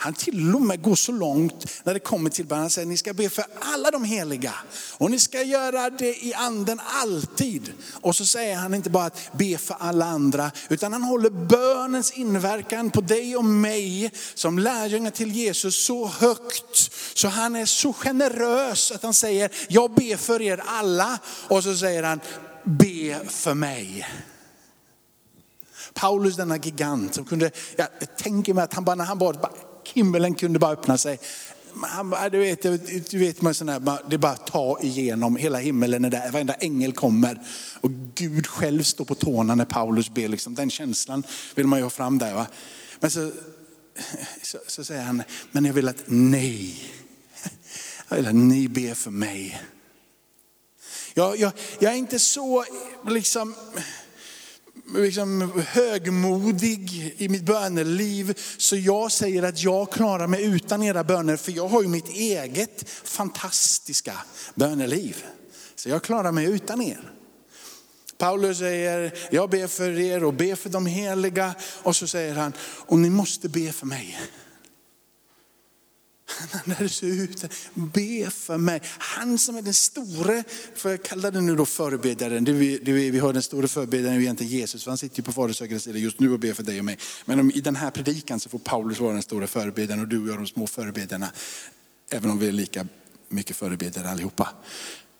Han 0.00 0.14
till 0.14 0.54
och 0.54 0.62
med 0.62 0.82
går 0.82 0.94
så 0.94 1.12
långt 1.12 1.66
när 1.84 1.94
det 1.94 2.00
kommer 2.00 2.30
till 2.30 2.46
bön. 2.46 2.58
Han 2.58 2.70
säger 2.70 2.86
ni 2.86 2.96
ska 2.96 3.12
be 3.12 3.28
för 3.28 3.44
alla 3.60 3.90
de 3.90 4.04
heliga. 4.04 4.54
Och 4.98 5.10
ni 5.10 5.18
ska 5.18 5.42
göra 5.42 5.90
det 5.90 6.24
i 6.24 6.34
anden 6.34 6.80
alltid. 6.84 7.72
Och 7.92 8.16
så 8.16 8.26
säger 8.26 8.56
han 8.56 8.74
inte 8.74 8.90
bara 8.90 9.04
att 9.04 9.30
be 9.32 9.58
för 9.58 9.76
alla 9.80 10.04
andra. 10.04 10.50
Utan 10.68 10.92
han 10.92 11.02
håller 11.02 11.30
bönens 11.30 12.12
inverkan 12.12 12.90
på 12.90 13.00
dig 13.00 13.36
och 13.36 13.44
mig 13.44 14.10
som 14.34 14.58
lärjungar 14.58 15.10
till 15.10 15.32
Jesus 15.32 15.84
så 15.84 16.06
högt. 16.06 16.92
Så 17.14 17.28
han 17.28 17.56
är 17.56 17.66
så 17.66 17.92
generös 17.92 18.92
att 18.92 19.02
han 19.02 19.14
säger 19.14 19.50
jag 19.68 19.94
ber 19.94 20.16
för 20.16 20.42
er 20.42 20.62
alla. 20.66 21.18
Och 21.48 21.64
så 21.64 21.76
säger 21.76 22.02
han 22.02 22.20
be 22.64 23.20
för 23.28 23.54
mig. 23.54 24.06
Paulus 25.94 26.36
denna 26.36 26.56
gigant 26.56 27.14
som 27.14 27.24
kunde, 27.24 27.50
jag 27.76 27.88
tänker 28.16 28.54
mig 28.54 28.64
att 28.64 28.74
han 28.74 28.84
bara 28.84 28.94
när 28.94 29.04
han 29.04 29.18
bad, 29.18 29.48
himmelen 29.94 30.34
kunde 30.34 30.58
bara 30.58 30.72
öppna 30.72 30.98
sig. 30.98 31.18
Han, 31.82 32.14
du 32.32 32.38
vet, 32.38 32.62
du 33.10 33.18
vet 33.18 33.42
man 33.42 33.54
sån 33.54 33.68
här, 33.68 33.80
det 34.08 34.16
är 34.16 34.18
bara 34.18 34.32
att 34.32 34.46
ta 34.46 34.78
igenom, 34.82 35.36
hela 35.36 35.58
himmelen 35.58 36.04
är 36.04 36.10
där, 36.10 36.30
varenda 36.30 36.54
ängel 36.54 36.92
kommer. 36.92 37.42
Och 37.80 37.90
Gud 38.14 38.46
själv 38.46 38.82
står 38.82 39.04
på 39.04 39.14
tårna 39.14 39.54
när 39.54 39.64
Paulus 39.64 40.10
ber, 40.10 40.28
liksom. 40.28 40.54
den 40.54 40.70
känslan 40.70 41.22
vill 41.54 41.66
man 41.66 41.78
ju 41.78 41.82
ha 41.82 41.90
fram 41.90 42.18
där. 42.18 42.34
Va? 42.34 42.46
Men 43.00 43.10
så, 43.10 43.30
så, 44.42 44.58
så 44.66 44.84
säger 44.84 45.02
han, 45.02 45.22
men 45.52 45.64
jag 45.64 45.72
vill 45.72 45.88
att 45.88 46.02
ni, 46.06 46.82
jag 48.08 48.16
vill 48.16 48.26
att 48.26 48.34
ni 48.34 48.68
ber 48.68 48.94
för 48.94 49.10
mig. 49.10 49.62
Jag, 51.14 51.38
jag, 51.38 51.52
jag 51.78 51.92
är 51.92 51.96
inte 51.96 52.18
så 52.18 52.64
liksom, 53.08 53.54
liksom 54.94 55.52
högmodig 55.66 57.14
i 57.18 57.28
mitt 57.28 57.42
böneliv 57.42 58.38
så 58.56 58.76
jag 58.76 59.12
säger 59.12 59.42
att 59.42 59.62
jag 59.62 59.92
klarar 59.92 60.26
mig 60.26 60.44
utan 60.44 60.82
era 60.82 61.04
böner 61.04 61.36
för 61.36 61.52
jag 61.52 61.68
har 61.68 61.82
ju 61.82 61.88
mitt 61.88 62.08
eget 62.08 62.88
fantastiska 63.04 64.14
böneliv. 64.54 65.24
Så 65.74 65.88
jag 65.88 66.02
klarar 66.02 66.32
mig 66.32 66.46
utan 66.46 66.82
er. 66.82 67.12
Paulus 68.18 68.58
säger, 68.58 69.12
jag 69.30 69.50
ber 69.50 69.66
för 69.66 69.98
er 70.00 70.24
och 70.24 70.34
ber 70.34 70.54
för 70.54 70.70
de 70.70 70.86
heliga. 70.86 71.54
Och 71.82 71.96
så 71.96 72.06
säger 72.06 72.34
han, 72.34 72.52
och 72.60 72.98
ni 72.98 73.10
måste 73.10 73.48
be 73.48 73.72
för 73.72 73.86
mig. 73.86 74.18
När 76.64 76.76
du 76.78 76.88
ser 76.88 77.06
ut, 77.06 77.44
be 77.74 78.30
för 78.30 78.56
mig. 78.56 78.80
Han 78.98 79.38
som 79.38 79.56
är 79.56 79.62
den 79.62 79.74
store, 79.74 80.44
för 80.74 80.90
jag 80.90 81.02
kalla 81.02 81.30
det 81.30 81.40
nu 81.40 81.56
då 81.56 81.66
förebedjaren. 81.66 82.44
Det 82.44 82.52
vi, 82.52 82.78
det 82.78 82.92
vi, 82.92 83.10
vi 83.10 83.18
har 83.18 83.32
den 83.32 83.42
store 83.42 83.68
förebedjaren 83.68 84.16
är 84.16 84.20
egentligen 84.20 84.52
Jesus, 84.52 84.84
för 84.84 84.90
han 84.90 84.98
sitter 84.98 85.16
ju 85.16 85.22
på 85.22 85.32
Faderns 85.32 85.60
högra 85.60 85.78
sida 85.78 85.98
just 85.98 86.20
nu 86.20 86.32
och 86.32 86.38
ber 86.38 86.52
för 86.52 86.62
dig 86.62 86.78
och 86.78 86.84
mig. 86.84 86.98
Men 87.24 87.40
om, 87.40 87.50
i 87.50 87.60
den 87.60 87.76
här 87.76 87.90
predikan 87.90 88.40
så 88.40 88.48
får 88.48 88.58
Paulus 88.58 89.00
vara 89.00 89.12
den 89.12 89.22
stora 89.22 89.46
förebedjaren 89.46 90.02
och 90.02 90.08
du 90.08 90.22
och 90.22 90.28
jag 90.28 90.38
de 90.38 90.46
små 90.46 90.66
förebedjarna. 90.66 91.32
Även 92.10 92.30
om 92.30 92.38
vi 92.38 92.48
är 92.48 92.52
lika 92.52 92.86
mycket 93.28 93.56
förebedjare 93.56 94.10
allihopa. 94.10 94.48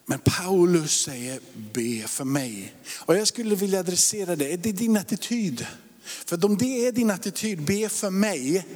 Men 0.07 0.19
Paulus 0.19 1.01
säger 1.01 1.41
be 1.73 2.09
för 2.09 2.25
mig. 2.25 2.75
Och 2.97 3.17
jag 3.17 3.29
skulle 3.29 3.55
vilja 3.55 3.81
adressera 3.81 4.37
det, 4.37 4.53
är 4.53 4.57
det 4.57 4.73
din 4.73 4.97
attityd? 4.97 5.67
För 6.05 6.45
om 6.45 6.57
det 6.57 6.87
är 6.87 6.93
din 6.93 7.11
attityd, 7.11 7.63
be 7.63 7.89
för 7.89 8.11
mig 8.11 8.67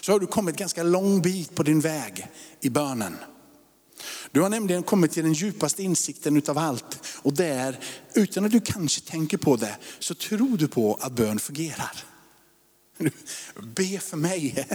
så 0.00 0.12
har 0.12 0.20
du 0.20 0.26
kommit 0.26 0.56
ganska 0.56 0.82
lång 0.82 1.22
bit 1.22 1.54
på 1.54 1.62
din 1.62 1.80
väg 1.80 2.26
i 2.60 2.70
bönen. 2.70 3.16
Du 4.32 4.40
har 4.40 4.48
nämligen 4.48 4.82
kommit 4.82 5.12
till 5.12 5.22
den 5.22 5.32
djupaste 5.32 5.82
insikten 5.82 6.36
utav 6.36 6.58
allt. 6.58 6.98
Och 7.22 7.32
det 7.34 7.46
är, 7.46 7.78
utan 8.14 8.44
att 8.44 8.52
du 8.52 8.60
kanske 8.60 9.00
tänker 9.00 9.36
på 9.36 9.56
det, 9.56 9.76
så 9.98 10.14
tror 10.14 10.56
du 10.56 10.68
på 10.68 10.98
att 11.00 11.12
bön 11.12 11.38
fungerar. 11.38 12.04
Be 13.62 13.98
för 13.98 14.16
mig. 14.16 14.66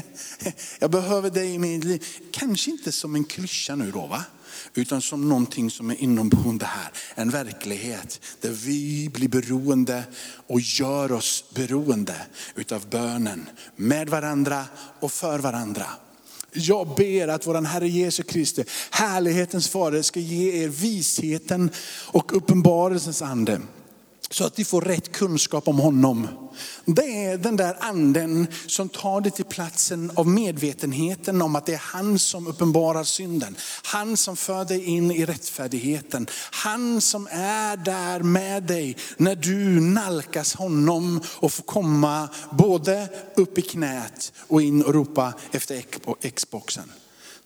Jag 0.79 0.91
behöver 0.91 1.29
dig 1.29 1.53
i 1.53 1.59
mitt 1.59 1.83
liv. 1.83 2.05
Kanske 2.31 2.71
inte 2.71 2.91
som 2.91 3.15
en 3.15 3.23
klyscha 3.23 3.75
nu 3.75 3.91
då 3.91 4.07
va? 4.07 4.23
Utan 4.73 5.01
som 5.01 5.29
någonting 5.29 5.71
som 5.71 5.89
är 5.89 6.01
inomboende 6.01 6.65
här. 6.65 6.91
En 7.15 7.29
verklighet 7.29 8.21
där 8.41 8.49
vi 8.49 9.09
blir 9.13 9.29
beroende 9.29 10.03
och 10.47 10.59
gör 10.61 11.11
oss 11.11 11.43
beroende 11.53 12.15
utav 12.55 12.89
bönen 12.89 13.49
med 13.75 14.09
varandra 14.09 14.65
och 14.99 15.11
för 15.11 15.39
varandra. 15.39 15.85
Jag 16.53 16.95
ber 16.95 17.27
att 17.27 17.47
vår 17.47 17.61
Herre 17.61 17.87
Jesu 17.87 18.23
Kristi, 18.23 18.63
härlighetens 18.91 19.69
Fader, 19.69 20.01
ska 20.01 20.19
ge 20.19 20.63
er 20.63 20.67
visheten 20.67 21.71
och 22.11 22.37
uppenbarelsens 22.37 23.21
ande. 23.21 23.61
Så 24.31 24.45
att 24.45 24.57
ni 24.57 24.65
får 24.65 24.81
rätt 24.81 25.11
kunskap 25.11 25.67
om 25.67 25.79
honom. 25.79 26.27
Det 26.85 27.25
är 27.25 27.37
den 27.37 27.55
där 27.55 27.77
anden 27.79 28.47
som 28.67 28.89
tar 28.89 29.21
dig 29.21 29.31
till 29.31 29.45
platsen 29.45 30.11
av 30.15 30.27
medvetenheten 30.27 31.41
om 31.41 31.55
att 31.55 31.65
det 31.65 31.73
är 31.73 31.81
han 31.83 32.19
som 32.19 32.47
uppenbarar 32.47 33.03
synden. 33.03 33.55
Han 33.83 34.17
som 34.17 34.37
för 34.37 34.65
dig 34.65 34.83
in 34.83 35.11
i 35.11 35.25
rättfärdigheten. 35.25 36.27
Han 36.51 37.01
som 37.01 37.27
är 37.31 37.77
där 37.77 38.19
med 38.19 38.63
dig 38.63 38.97
när 39.17 39.35
du 39.35 39.79
nalkas 39.79 40.55
honom 40.55 41.21
och 41.39 41.53
får 41.53 41.63
komma 41.63 42.29
både 42.51 43.09
upp 43.35 43.57
i 43.57 43.61
knät 43.61 44.33
och 44.47 44.61
in 44.61 44.83
och 44.83 44.93
ropa 44.93 45.33
efter 45.51 45.81
Xboxen. 46.31 46.91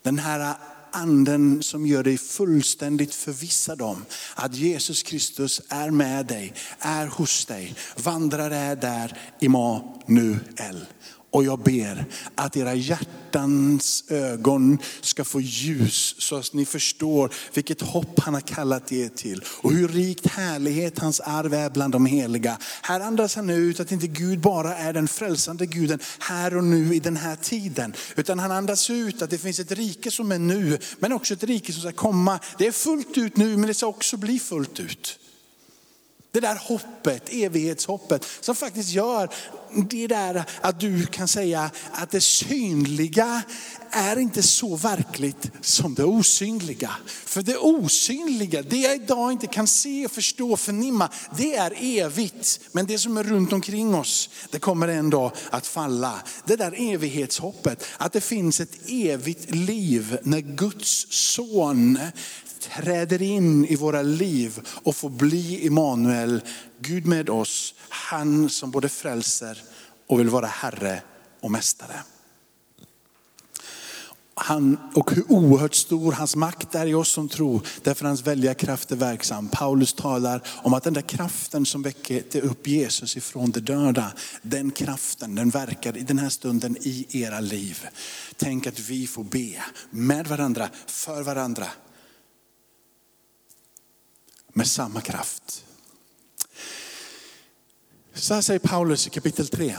Den 0.01 0.19
här 0.19 0.55
anden 0.93 1.63
som 1.63 1.87
gör 1.87 2.03
dig 2.03 2.17
fullständigt 2.17 3.15
förvissad 3.15 3.81
om 3.81 4.05
att 4.35 4.55
Jesus 4.55 5.03
Kristus 5.03 5.61
är 5.69 5.91
med 5.91 6.25
dig, 6.25 6.53
är 6.79 7.07
hos 7.07 7.45
dig, 7.45 7.75
vandrar 7.95 8.51
är 8.51 8.75
där, 8.75 9.17
Immanuel. 9.39 10.85
Och 11.33 11.43
jag 11.43 11.59
ber 11.59 12.05
att 12.35 12.57
era 12.57 12.73
hjärtans 12.73 14.03
ögon 14.07 14.77
ska 15.01 15.23
få 15.23 15.41
ljus 15.41 16.15
så 16.17 16.35
att 16.35 16.53
ni 16.53 16.65
förstår 16.65 17.33
vilket 17.53 17.81
hopp 17.81 18.19
han 18.19 18.33
har 18.33 18.41
kallat 18.41 18.91
er 18.91 19.09
till. 19.09 19.43
Och 19.47 19.71
hur 19.71 19.87
rikt 19.87 20.27
härlighet 20.27 20.99
hans 20.99 21.19
arv 21.19 21.53
är 21.53 21.69
bland 21.69 21.93
de 21.93 22.05
heliga. 22.05 22.57
Här 22.81 22.99
andas 22.99 23.35
han 23.35 23.49
ut 23.49 23.79
att 23.79 23.91
inte 23.91 24.07
Gud 24.07 24.39
bara 24.39 24.77
är 24.77 24.93
den 24.93 25.07
frälsande 25.07 25.65
guden 25.65 25.99
här 26.19 26.57
och 26.57 26.63
nu 26.63 26.95
i 26.95 26.99
den 26.99 27.17
här 27.17 27.35
tiden. 27.35 27.93
Utan 28.15 28.39
han 28.39 28.51
andas 28.51 28.89
ut 28.89 29.21
att 29.21 29.29
det 29.29 29.37
finns 29.37 29.59
ett 29.59 29.71
rike 29.71 30.11
som 30.11 30.31
är 30.31 30.39
nu, 30.39 30.77
men 30.99 31.13
också 31.13 31.33
ett 31.33 31.43
rike 31.43 31.73
som 31.73 31.81
ska 31.81 31.91
komma. 31.91 32.39
Det 32.57 32.67
är 32.67 32.71
fullt 32.71 33.17
ut 33.17 33.37
nu, 33.37 33.57
men 33.57 33.67
det 33.67 33.73
ska 33.73 33.87
också 33.87 34.17
bli 34.17 34.39
fullt 34.39 34.79
ut. 34.79 35.19
Det 36.33 36.39
där 36.39 36.55
hoppet, 36.55 37.29
evighetshoppet, 37.29 38.25
som 38.41 38.55
faktiskt 38.55 38.89
gör 38.89 39.29
det 39.89 40.07
där 40.07 40.45
att 40.61 40.79
du 40.79 41.05
kan 41.05 41.27
säga 41.27 41.71
att 41.91 42.11
det 42.11 42.21
synliga 42.21 43.43
är 43.91 44.19
inte 44.19 44.43
så 44.43 44.75
verkligt 44.75 45.51
som 45.61 45.95
det 45.95 46.03
osynliga. 46.03 46.91
För 47.25 47.41
det 47.41 47.57
osynliga, 47.57 48.61
det 48.61 48.77
jag 48.77 48.95
idag 48.95 49.31
inte 49.31 49.47
kan 49.47 49.67
se, 49.67 50.07
förstå, 50.11 50.57
förnimma, 50.57 51.09
det 51.37 51.55
är 51.55 51.73
evigt. 51.79 52.59
Men 52.71 52.85
det 52.85 52.97
som 52.97 53.17
är 53.17 53.23
runt 53.23 53.53
omkring 53.53 53.95
oss, 53.95 54.29
det 54.51 54.59
kommer 54.59 54.87
en 54.87 55.09
dag 55.09 55.31
att 55.49 55.67
falla. 55.67 56.21
Det 56.45 56.55
där 56.55 56.93
evighetshoppet, 56.93 57.85
att 57.97 58.13
det 58.13 58.21
finns 58.21 58.59
ett 58.59 58.77
evigt 58.87 59.55
liv 59.55 60.17
när 60.23 60.39
Guds 60.39 61.05
son 61.09 61.99
träder 62.59 63.21
in 63.21 63.65
i 63.65 63.75
våra 63.75 64.01
liv 64.01 64.59
och 64.83 64.95
får 64.95 65.09
bli 65.09 65.65
Immanuel, 65.65 66.41
Gud 66.83 67.05
med 67.05 67.29
oss. 67.29 67.73
Han 67.89 68.49
som 68.49 68.71
både 68.71 68.89
frälser 68.89 69.61
och 70.07 70.19
vill 70.19 70.29
vara 70.29 70.47
Herre 70.47 71.01
och 71.39 71.51
Mästare. 71.51 72.03
Han, 74.35 74.77
och 74.95 75.11
hur 75.11 75.31
oerhört 75.31 75.75
stor 75.75 76.11
hans 76.11 76.35
makt 76.35 76.75
är 76.75 76.85
i 76.85 76.93
oss 76.93 77.09
som 77.09 77.29
tror, 77.29 77.67
därför 77.81 78.05
hans 78.05 78.21
välja 78.21 78.53
kraft 78.53 78.91
är 78.91 78.95
verksam. 78.95 79.49
Paulus 79.49 79.93
talar 79.93 80.41
om 80.47 80.73
att 80.73 80.83
den 80.83 80.93
där 80.93 81.01
kraften 81.01 81.65
som 81.65 81.81
väckte 81.81 82.41
upp 82.41 82.67
Jesus 82.67 83.17
ifrån 83.17 83.51
de 83.51 83.59
döda, 83.59 84.13
den 84.41 84.71
kraften 84.71 85.35
den 85.35 85.49
verkar 85.49 85.97
i 85.97 86.01
den 86.01 86.19
här 86.19 86.29
stunden 86.29 86.77
i 86.81 87.05
era 87.09 87.39
liv. 87.39 87.87
Tänk 88.35 88.67
att 88.67 88.79
vi 88.79 89.07
får 89.07 89.23
be 89.23 89.63
med 89.89 90.27
varandra, 90.27 90.69
för 90.87 91.23
varandra, 91.23 91.67
med 94.53 94.67
samma 94.67 95.01
kraft. 95.01 95.65
Så 98.13 98.33
här 98.33 98.41
säger 98.41 98.59
Paulus 98.59 99.07
i 99.07 99.09
kapitel 99.09 99.47
3. 99.47 99.75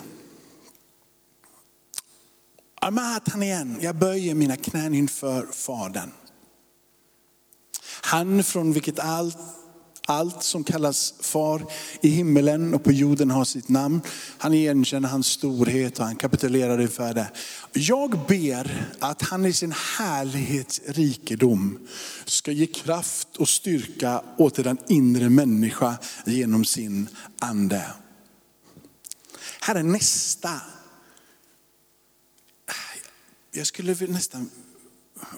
Amatan 2.81 3.43
igen, 3.43 3.79
jag 3.81 3.97
böjer 3.97 4.35
mina 4.35 4.57
knän 4.57 4.95
inför 4.95 5.47
Fadern. 5.53 6.11
Han 8.01 8.45
från 8.45 8.73
vilket 8.73 8.99
allt 8.99 9.39
allt 10.07 10.43
som 10.43 10.65
kallas 10.65 11.15
far 11.21 11.63
i 12.01 12.09
himmelen 12.09 12.75
och 12.75 12.85
på 12.85 12.93
jorden 12.93 13.31
har 13.31 13.45
sitt 13.45 13.69
namn. 13.69 14.01
Han 14.39 14.55
igenkänner 14.55 15.09
hans 15.09 15.27
storhet 15.27 15.99
och 15.99 16.05
han 16.05 16.17
kapitulerar 16.17 16.81
inför 16.81 17.15
det. 17.15 17.31
Jag 17.73 18.19
ber 18.29 18.87
att 18.99 19.23
han 19.23 19.47
i 19.47 19.53
sin 19.53 19.75
härlighets 19.99 20.81
rikedom 20.87 21.79
ska 22.25 22.53
ge 22.53 22.67
kraft 22.67 23.37
och 23.37 23.49
styrka 23.49 24.23
åt 24.39 24.55
den 24.55 24.79
inre 24.89 25.29
människa 25.29 25.97
genom 26.25 26.65
sin 26.65 27.09
ande. 27.39 27.85
Här 29.65 29.75
är 29.75 29.83
nästa. 29.83 30.61
Jag 33.51 33.67
skulle 33.67 33.95
nästan 33.95 34.51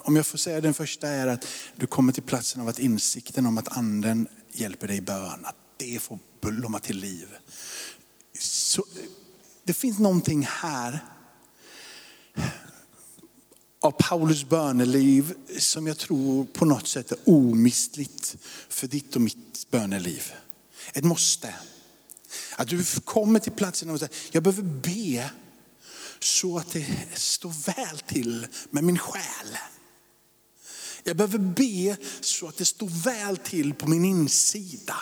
om 0.02 0.16
jag 0.16 0.26
får 0.26 0.38
säga 0.38 0.60
den 0.60 0.74
första 0.74 1.08
är 1.08 1.26
att 1.26 1.46
du 1.76 1.86
kommer 1.86 2.12
till 2.12 2.22
platsen 2.22 2.62
av 2.62 2.68
att 2.68 2.78
insikten 2.78 3.46
om 3.46 3.58
att 3.58 3.76
anden 3.76 4.28
hjälper 4.52 4.88
dig 4.88 4.96
i 4.96 5.00
bön, 5.00 5.44
att 5.44 5.56
det 5.76 6.02
får 6.02 6.18
blomma 6.40 6.78
till 6.78 6.96
liv. 6.96 7.28
Så, 8.38 8.84
det 9.64 9.74
finns 9.74 9.98
någonting 9.98 10.46
här 10.50 11.04
av 13.80 13.90
Paulus 13.90 14.44
böneliv 14.44 15.34
som 15.58 15.86
jag 15.86 15.98
tror 15.98 16.44
på 16.44 16.64
något 16.64 16.88
sätt 16.88 17.12
är 17.12 17.18
omistligt 17.24 18.36
för 18.68 18.86
ditt 18.86 19.16
och 19.16 19.22
mitt 19.22 19.70
böneliv. 19.70 20.32
Ett 20.92 21.04
måste. 21.04 21.54
Att 22.56 22.68
du 22.68 22.84
kommer 23.04 23.38
till 23.38 23.52
platsen 23.52 23.90
och 23.90 23.98
säger, 23.98 24.14
jag 24.30 24.42
behöver 24.42 24.62
be 24.62 25.30
så 26.20 26.58
att 26.58 26.72
det 26.72 26.86
står 27.14 27.74
väl 27.74 27.98
till 27.98 28.46
med 28.70 28.84
min 28.84 28.98
själ. 28.98 29.58
Jag 31.04 31.16
behöver 31.16 31.38
be 31.38 31.96
så 32.20 32.48
att 32.48 32.56
det 32.56 32.64
står 32.64 32.88
väl 33.04 33.36
till 33.36 33.74
på 33.74 33.88
min 33.88 34.04
insida. 34.04 34.96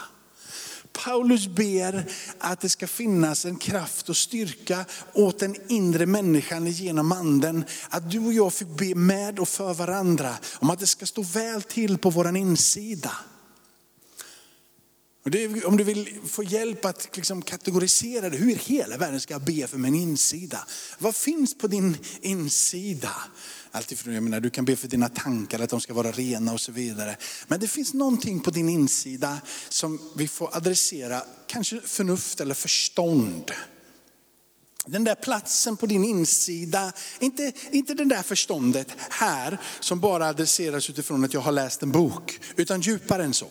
Paulus 0.93 1.47
ber 1.47 2.11
att 2.39 2.61
det 2.61 2.69
ska 2.69 2.87
finnas 2.87 3.45
en 3.45 3.57
kraft 3.57 4.09
och 4.09 4.17
styrka 4.17 4.85
åt 5.13 5.39
den 5.39 5.57
inre 5.69 6.07
människan 6.07 6.67
genom 6.67 7.13
anden. 7.13 7.65
Att 7.89 8.11
du 8.11 8.19
och 8.19 8.33
jag 8.33 8.53
fick 8.53 8.69
be 8.69 8.95
med 8.95 9.39
och 9.39 9.49
för 9.49 9.75
varandra 9.75 10.37
om 10.59 10.71
att 10.71 10.79
det 10.79 10.87
ska 10.87 11.07
stå 11.07 11.23
väl 11.23 11.63
till 11.63 11.99
på 11.99 12.11
vår 12.11 12.37
insida. 12.37 13.11
Är, 15.33 15.67
om 15.67 15.77
du 15.77 15.85
vill 15.85 16.19
få 16.29 16.43
hjälp 16.43 16.85
att 16.85 17.17
liksom 17.17 17.43
kategorisera 17.43 18.31
det, 18.31 18.37
hur 18.37 18.51
i 18.51 18.55
hela 18.55 18.97
världen 18.97 19.21
ska 19.21 19.35
jag 19.35 19.43
be 19.43 19.67
för 19.67 19.79
min 19.79 19.95
insida? 19.95 20.67
Vad 20.99 21.17
finns 21.17 21.59
på 21.59 21.67
din 21.67 21.97
insida? 22.21 23.11
Alltifrån, 23.71 24.15
jag 24.15 24.23
menar, 24.23 24.41
du 24.41 24.51
kan 24.51 24.65
be 24.65 24.77
för 24.77 24.89
dina 24.89 25.09
tankar, 25.09 25.61
att 25.61 25.71
de 25.71 25.81
ska 25.81 25.95
vara 25.95 26.13
rena 26.13 26.53
och 26.53 26.61
så 26.61 26.73
vidare. 26.73 27.17
Men 27.47 27.61
det 27.61 27.69
finns 27.69 27.95
någonting 27.95 28.41
på 28.41 28.51
din 28.51 28.69
insida 28.69 29.39
som 29.69 30.01
vi 30.17 30.29
får 30.29 30.57
adressera, 30.57 31.23
kanske 31.47 31.81
förnuft 31.81 32.41
eller 32.41 32.55
förstånd. 32.55 33.53
Den 34.87 35.05
där 35.05 35.15
platsen 35.15 35.77
på 35.77 35.87
din 35.87 36.05
insida, 36.05 36.93
inte, 37.21 37.53
inte 37.71 37.95
det 37.95 38.05
där 38.05 38.23
förståndet 38.23 38.89
här 39.11 39.61
som 39.81 40.01
bara 40.01 40.29
adresseras 40.29 40.91
utifrån 40.91 41.25
att 41.25 41.35
jag 41.35 41.41
har 41.41 41.53
läst 41.53 41.83
en 41.83 41.93
bok, 41.93 42.41
utan 42.57 42.81
djupare 42.81 43.25
än 43.25 43.35
så. 43.35 43.49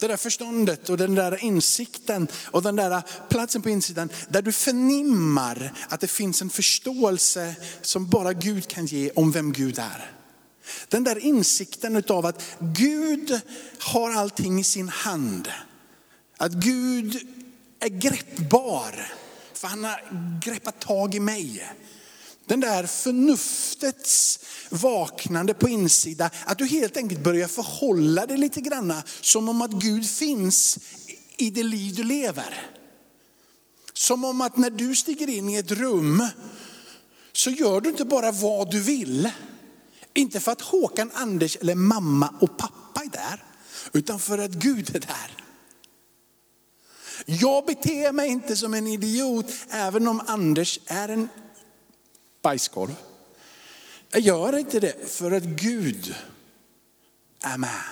Det 0.00 0.08
där 0.08 0.16
förståndet 0.16 0.90
och 0.90 0.96
den 0.96 1.14
där 1.14 1.44
insikten 1.44 2.28
och 2.44 2.62
den 2.62 2.76
där 2.76 3.02
platsen 3.28 3.62
på 3.62 3.70
insidan 3.70 4.10
där 4.28 4.42
du 4.42 4.52
förnimmar 4.52 5.72
att 5.88 6.00
det 6.00 6.08
finns 6.08 6.42
en 6.42 6.50
förståelse 6.50 7.54
som 7.82 8.06
bara 8.06 8.32
Gud 8.32 8.68
kan 8.68 8.86
ge 8.86 9.10
om 9.10 9.32
vem 9.32 9.52
Gud 9.52 9.78
är. 9.78 10.10
Den 10.88 11.04
där 11.04 11.18
insikten 11.18 12.04
av 12.08 12.26
att 12.26 12.42
Gud 12.58 13.40
har 13.78 14.10
allting 14.10 14.60
i 14.60 14.64
sin 14.64 14.88
hand. 14.88 15.48
Att 16.36 16.52
Gud 16.52 17.20
är 17.80 17.88
greppbar, 17.88 19.06
för 19.54 19.68
han 19.68 19.84
har 19.84 20.00
greppat 20.44 20.80
tag 20.80 21.14
i 21.14 21.20
mig. 21.20 21.72
Den 22.50 22.60
där 22.60 22.86
förnuftets 22.86 24.40
vaknande 24.68 25.54
på 25.54 25.68
insidan, 25.68 26.30
att 26.44 26.58
du 26.58 26.66
helt 26.66 26.96
enkelt 26.96 27.24
börjar 27.24 27.48
förhålla 27.48 28.26
dig 28.26 28.38
lite 28.38 28.60
granna 28.60 29.02
som 29.20 29.48
om 29.48 29.62
att 29.62 29.70
Gud 29.70 30.08
finns 30.08 30.78
i 31.36 31.50
det 31.50 31.62
liv 31.62 31.94
du 31.94 32.02
lever. 32.02 32.70
Som 33.92 34.24
om 34.24 34.40
att 34.40 34.56
när 34.56 34.70
du 34.70 34.94
stiger 34.94 35.28
in 35.28 35.48
i 35.48 35.56
ett 35.56 35.70
rum 35.70 36.26
så 37.32 37.50
gör 37.50 37.80
du 37.80 37.90
inte 37.90 38.04
bara 38.04 38.32
vad 38.32 38.70
du 38.70 38.80
vill. 38.80 39.30
Inte 40.14 40.40
för 40.40 40.52
att 40.52 40.60
Håkan, 40.60 41.10
Anders 41.14 41.56
eller 41.56 41.74
mamma 41.74 42.34
och 42.40 42.56
pappa 42.56 43.02
är 43.04 43.10
där, 43.10 43.44
utan 43.92 44.20
för 44.20 44.38
att 44.38 44.50
Gud 44.50 44.96
är 44.96 45.00
där. 45.00 45.44
Jag 47.24 47.66
beter 47.66 48.12
mig 48.12 48.28
inte 48.28 48.56
som 48.56 48.74
en 48.74 48.86
idiot, 48.86 49.46
även 49.70 50.08
om 50.08 50.22
Anders 50.26 50.80
är 50.86 51.08
en 51.08 51.28
bajskorv. 52.42 52.94
Jag 54.10 54.20
gör 54.20 54.58
inte 54.58 54.80
det 54.80 55.10
för 55.10 55.30
att 55.30 55.42
Gud 55.42 56.14
är 57.42 57.58
med. 57.58 57.82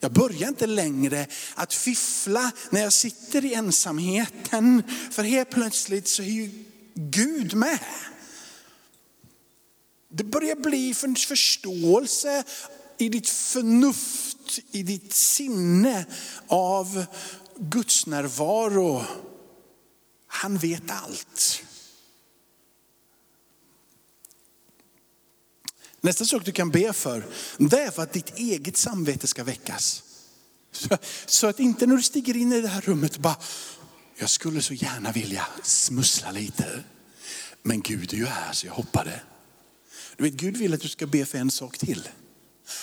Jag 0.00 0.12
börjar 0.12 0.48
inte 0.48 0.66
längre 0.66 1.26
att 1.54 1.74
fiffla 1.74 2.52
när 2.70 2.80
jag 2.80 2.92
sitter 2.92 3.44
i 3.44 3.54
ensamheten. 3.54 4.82
För 5.10 5.22
helt 5.22 5.50
plötsligt 5.50 6.08
så 6.08 6.22
är 6.22 6.26
ju 6.26 6.64
Gud 6.94 7.54
med. 7.54 7.78
Det 10.08 10.24
börjar 10.24 10.56
bli 10.56 10.94
en 11.04 11.16
förståelse 11.16 12.44
i 12.98 13.08
ditt 13.08 13.28
förnuft, 13.28 14.58
i 14.70 14.82
ditt 14.82 15.12
sinne 15.12 16.06
av 16.46 17.04
Guds 17.56 18.06
närvaro. 18.06 19.04
Han 20.26 20.58
vet 20.58 20.90
allt. 20.90 21.62
Nästa 26.00 26.24
sak 26.24 26.44
du 26.44 26.52
kan 26.52 26.70
be 26.70 26.92
för, 26.92 27.26
det 27.58 27.82
är 27.82 27.90
för 27.90 28.02
att 28.02 28.12
ditt 28.12 28.38
eget 28.38 28.76
samvete 28.76 29.26
ska 29.26 29.44
väckas. 29.44 30.02
Så, 30.72 30.98
så 31.26 31.46
att 31.46 31.60
inte 31.60 31.86
när 31.86 31.96
du 31.96 32.02
stiger 32.02 32.36
in 32.36 32.52
i 32.52 32.60
det 32.60 32.68
här 32.68 32.80
rummet 32.80 33.18
bara, 33.18 33.36
jag 34.18 34.30
skulle 34.30 34.62
så 34.62 34.74
gärna 34.74 35.12
vilja 35.12 35.46
smussla 35.62 36.30
lite. 36.30 36.84
Men 37.62 37.80
Gud 37.80 38.12
är 38.12 38.16
ju 38.16 38.26
här 38.26 38.52
så 38.52 38.66
jag 38.66 38.74
hoppade. 38.74 39.20
Du 40.16 40.24
vet, 40.24 40.32
Gud 40.32 40.56
vill 40.56 40.74
att 40.74 40.80
du 40.80 40.88
ska 40.88 41.06
be 41.06 41.24
för 41.24 41.38
en 41.38 41.50
sak 41.50 41.78
till. 41.78 42.08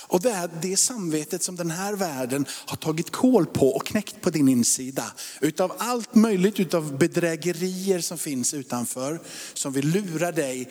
Och 0.08 0.22
det 0.22 0.32
är 0.32 0.50
det 0.62 0.78
samvetet 0.78 1.44
som 1.44 1.56
den 1.56 1.72
här 1.72 1.94
världen 1.94 2.46
har 2.50 2.78
tagit 2.78 3.12
kål 3.12 3.46
på 3.46 3.70
och 3.70 3.86
knäckt 3.88 4.22
på 4.22 4.30
din 4.30 4.50
insida. 4.50 5.14
Utav 5.42 5.74
allt 5.78 6.16
möjligt, 6.16 6.60
utav 6.60 6.98
bedrägerier 6.98 8.00
som 8.00 8.18
finns 8.18 8.54
utanför, 8.54 9.20
som 9.54 9.74
vill 9.74 9.88
lura 9.88 10.32
dig, 10.32 10.70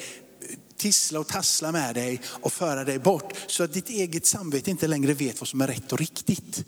tissla 0.77 1.21
och 1.21 1.27
tassla 1.27 1.73
med 1.73 1.95
dig 1.95 2.21
och 2.27 2.53
föra 2.53 2.85
dig 2.85 2.99
bort. 2.99 3.35
Så 3.47 3.63
att 3.63 3.73
ditt 3.73 3.89
eget 3.89 4.27
samvete 4.27 4.71
inte 4.71 4.87
längre 4.87 5.15
vet 5.15 5.41
vad 5.41 5.49
som 5.49 5.61
är 5.61 5.67
rätt 5.67 5.93
och 5.93 5.99
riktigt. 5.99 6.65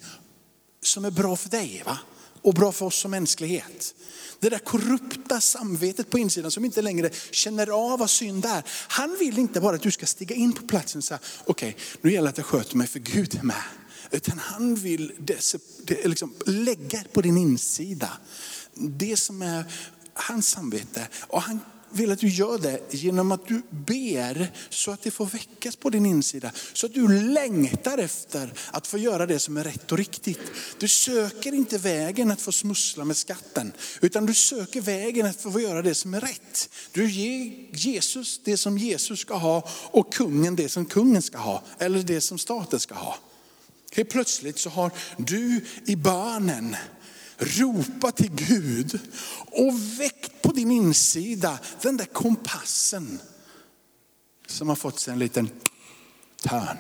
Som 0.82 1.04
är 1.04 1.10
bra 1.10 1.36
för 1.36 1.48
dig 1.48 1.82
va? 1.86 1.98
och 2.42 2.54
bra 2.54 2.72
för 2.72 2.86
oss 2.86 2.96
som 2.96 3.10
mänsklighet. 3.10 3.94
Det 4.40 4.48
där 4.48 4.58
korrupta 4.58 5.40
samvetet 5.40 6.10
på 6.10 6.18
insidan 6.18 6.50
som 6.50 6.64
inte 6.64 6.82
längre 6.82 7.10
känner 7.30 7.92
av 7.92 7.98
vad 7.98 8.10
synd 8.10 8.44
är. 8.44 8.62
Han 8.88 9.16
vill 9.18 9.38
inte 9.38 9.60
bara 9.60 9.76
att 9.76 9.82
du 9.82 9.90
ska 9.90 10.06
stiga 10.06 10.36
in 10.36 10.52
på 10.52 10.66
platsen 10.66 10.98
och 10.98 11.04
säga, 11.04 11.20
okej 11.44 11.68
okay, 11.68 11.82
nu 12.00 12.12
gäller 12.12 12.24
det 12.24 12.30
att 12.30 12.38
jag 12.38 12.46
sköter 12.46 12.76
mig 12.76 12.86
för 12.86 12.98
Gud 12.98 13.38
är 13.38 13.42
med. 13.42 13.62
Utan 14.10 14.38
han 14.38 14.74
vill 14.74 15.12
det, 15.18 15.54
liksom, 16.04 16.34
lägga 16.46 17.04
på 17.12 17.20
din 17.20 17.36
insida 17.36 18.10
det 18.74 19.16
som 19.16 19.42
är 19.42 19.64
hans 20.14 20.48
samvete. 20.48 21.08
Och 21.20 21.42
han 21.42 21.60
vill 21.90 22.12
att 22.12 22.18
du 22.18 22.29
gör 22.29 22.59
det 22.59 22.94
genom 22.94 23.33
att 23.33 23.48
du 23.48 23.62
ber 23.70 24.53
så 24.70 24.90
att 24.90 25.03
det 25.03 25.11
får 25.11 25.27
väckas 25.27 25.77
på 25.77 25.90
din 25.90 26.07
insida. 26.07 26.51
Så 26.72 26.87
att 26.87 26.94
du 26.94 27.09
längtar 27.09 27.98
efter 27.98 28.53
att 28.70 28.87
få 28.87 28.98
göra 28.98 29.27
det 29.27 29.38
som 29.38 29.57
är 29.57 29.64
rätt 29.64 29.92
och 29.92 29.98
riktigt. 29.98 30.40
Du 30.79 30.88
söker 30.88 31.55
inte 31.55 31.79
vägen 31.79 32.31
att 32.31 32.40
få 32.40 32.53
smussla 32.53 33.05
med 33.05 33.16
skatten, 33.16 33.72
utan 34.01 34.27
du 34.27 34.35
söker 34.35 34.81
vägen 34.81 35.27
att 35.27 35.40
få 35.40 35.61
göra 35.61 35.83
det 35.83 35.94
som 35.94 36.14
är 36.14 36.20
rätt. 36.20 36.68
Du 36.92 37.11
ger 37.11 37.53
Jesus 37.72 38.40
det 38.44 38.57
som 38.57 38.79
Jesus 38.79 39.20
ska 39.20 39.35
ha 39.35 39.68
och 39.90 40.12
kungen 40.12 40.57
det 40.57 40.68
som 40.68 40.87
kungen 40.87 41.22
ska 41.22 41.38
ha, 41.38 41.62
eller 41.79 42.03
det 42.03 42.20
som 42.20 42.38
staten 42.38 42.81
ska 42.81 42.94
ha. 42.94 43.18
Helt 43.92 44.11
plötsligt 44.11 44.59
så 44.59 44.70
har 44.70 44.90
du 45.16 45.64
i 45.87 45.96
bönen 45.96 46.77
ropa 47.38 48.12
till 48.12 48.31
Gud 48.31 49.01
och 49.51 50.01
väckt 50.01 50.42
på 50.42 50.53
din 50.53 50.70
insida 50.70 51.59
den 51.83 51.96
där 51.96 52.05
kompassen 52.05 53.20
som 54.46 54.68
har 54.68 54.77
fått 54.77 55.01
sig 55.01 55.12
en 55.12 55.18
liten 55.18 55.51
törn. 56.42 56.79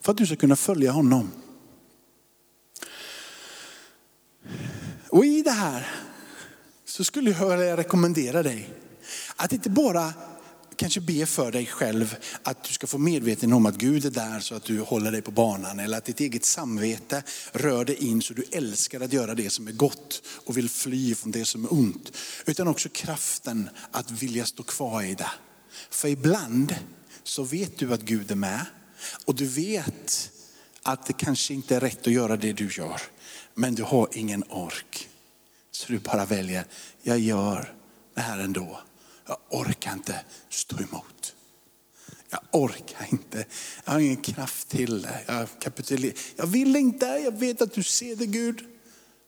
För 0.00 0.12
att 0.12 0.18
du 0.18 0.26
ska 0.26 0.36
kunna 0.36 0.56
följa 0.56 0.92
honom. 0.92 1.30
Och 5.08 5.24
i 5.24 5.42
det 5.42 5.50
här 5.50 5.86
så 6.84 7.04
skulle 7.04 7.30
jag 7.30 7.78
rekommendera 7.78 8.42
dig 8.42 8.74
att 9.36 9.52
inte 9.52 9.70
bara 9.70 10.12
kanske 10.78 11.00
be 11.00 11.26
för 11.26 11.52
dig 11.52 11.66
själv 11.66 12.16
att 12.42 12.64
du 12.64 12.72
ska 12.72 12.86
få 12.86 12.98
medveten 12.98 13.52
om 13.52 13.66
att 13.66 13.74
Gud 13.74 14.04
är 14.04 14.10
där 14.10 14.40
så 14.40 14.54
att 14.54 14.64
du 14.64 14.80
håller 14.80 15.12
dig 15.12 15.22
på 15.22 15.30
banan. 15.30 15.80
Eller 15.80 15.98
att 15.98 16.04
ditt 16.04 16.20
eget 16.20 16.44
samvete 16.44 17.22
rör 17.52 17.84
dig 17.84 17.96
in 18.08 18.22
så 18.22 18.34
du 18.34 18.44
älskar 18.52 19.00
att 19.00 19.12
göra 19.12 19.34
det 19.34 19.50
som 19.50 19.68
är 19.68 19.72
gott 19.72 20.22
och 20.44 20.56
vill 20.56 20.70
fly 20.70 21.14
från 21.14 21.32
det 21.32 21.44
som 21.44 21.64
är 21.64 21.72
ont. 21.72 22.12
Utan 22.46 22.68
också 22.68 22.88
kraften 22.88 23.70
att 23.90 24.10
vilja 24.10 24.46
stå 24.46 24.62
kvar 24.62 25.02
i 25.02 25.14
det. 25.14 25.30
För 25.90 26.08
ibland 26.08 26.74
så 27.22 27.42
vet 27.42 27.78
du 27.78 27.92
att 27.92 28.02
Gud 28.02 28.30
är 28.30 28.34
med 28.34 28.66
och 29.24 29.34
du 29.34 29.46
vet 29.46 30.30
att 30.82 31.06
det 31.06 31.12
kanske 31.12 31.54
inte 31.54 31.76
är 31.76 31.80
rätt 31.80 32.06
att 32.06 32.12
göra 32.12 32.36
det 32.36 32.52
du 32.52 32.68
gör. 32.72 33.00
Men 33.54 33.74
du 33.74 33.82
har 33.82 34.08
ingen 34.12 34.44
ork. 34.48 35.08
Så 35.70 35.92
du 35.92 35.98
bara 35.98 36.24
väljer, 36.24 36.64
jag 37.02 37.18
gör 37.18 37.74
det 38.14 38.20
här 38.20 38.38
ändå. 38.38 38.80
Jag 39.28 39.38
orkar 39.48 39.92
inte 39.92 40.24
stå 40.48 40.76
emot. 40.76 41.34
Jag 42.30 42.40
orkar 42.52 43.06
inte, 43.10 43.46
jag 43.84 43.92
har 43.92 44.00
ingen 44.00 44.22
kraft 44.22 44.68
till 44.68 45.02
det. 45.02 45.24
Jag 45.26 45.48
kapitulerar. 45.60 46.16
Jag 46.36 46.46
vill 46.46 46.76
inte, 46.76 47.06
jag 47.06 47.38
vet 47.38 47.62
att 47.62 47.72
du 47.72 47.82
ser 47.82 48.16
det 48.16 48.26
Gud. 48.26 48.64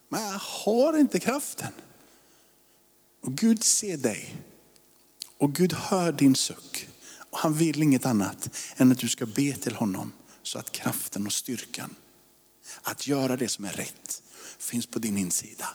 Men 0.09 0.23
jag 0.23 0.39
har 0.39 0.99
inte 0.99 1.21
kraften. 1.21 1.73
Och 3.21 3.33
Gud 3.33 3.65
ser 3.65 3.97
dig. 3.97 4.37
Och 5.39 5.55
Gud 5.55 5.73
hör 5.73 6.13
din 6.13 6.35
suck. 6.35 6.89
Och 7.31 7.39
han 7.39 7.55
vill 7.55 7.83
inget 7.83 8.07
annat 8.07 8.57
än 8.77 8.93
att 8.93 8.99
du 8.99 9.09
ska 9.09 9.27
be 9.27 9.53
till 9.53 9.75
honom 9.75 10.13
så 10.43 10.59
att 10.59 10.73
kraften 10.73 11.27
och 11.27 11.33
styrkan 11.33 11.95
att 12.83 13.07
göra 13.07 13.37
det 13.37 13.49
som 13.49 13.65
är 13.65 13.73
rätt 13.73 14.23
finns 14.59 14.87
på 14.87 14.99
din 14.99 15.19
insida. 15.19 15.69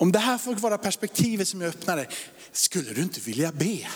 Om 0.00 0.12
det 0.12 0.18
här 0.18 0.38
får 0.38 0.54
vara 0.54 0.78
perspektivet 0.78 1.48
som 1.48 1.60
jag 1.60 1.68
öppnade, 1.68 2.06
skulle 2.52 2.92
du 2.92 3.02
inte 3.02 3.20
vilja 3.20 3.52
be? 3.52 3.88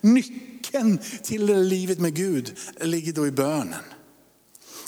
Nyckeln 0.00 0.98
till 1.22 1.46
livet 1.68 1.98
med 1.98 2.14
Gud 2.14 2.58
ligger 2.80 3.12
då 3.12 3.26
i 3.26 3.30
bönen. 3.30 3.82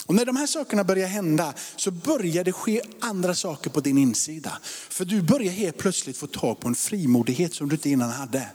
Och 0.05 0.15
när 0.15 0.25
de 0.25 0.35
här 0.35 0.47
sakerna 0.47 0.83
börjar 0.83 1.07
hända 1.07 1.53
så 1.75 1.91
börjar 1.91 2.43
det 2.43 2.51
ske 2.51 2.81
andra 2.99 3.35
saker 3.35 3.69
på 3.69 3.79
din 3.79 3.97
insida. 3.97 4.59
För 4.63 5.05
du 5.05 5.21
börjar 5.21 5.51
helt 5.51 5.77
plötsligt 5.77 6.17
få 6.17 6.27
tag 6.27 6.59
på 6.59 6.67
en 6.67 6.75
frimodighet 6.75 7.53
som 7.53 7.69
du 7.69 7.75
inte 7.75 7.89
innan 7.89 8.09
hade. 8.09 8.49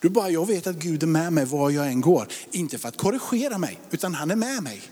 Du 0.00 0.08
bara, 0.08 0.30
jag 0.30 0.46
vet 0.46 0.66
att 0.66 0.76
Gud 0.76 1.02
är 1.02 1.06
med 1.06 1.32
mig 1.32 1.44
var 1.44 1.70
jag 1.70 1.86
än 1.86 2.00
går. 2.00 2.28
Inte 2.50 2.78
för 2.78 2.88
att 2.88 2.96
korrigera 2.96 3.58
mig, 3.58 3.78
utan 3.90 4.14
han 4.14 4.30
är 4.30 4.36
med 4.36 4.62
mig. 4.62 4.82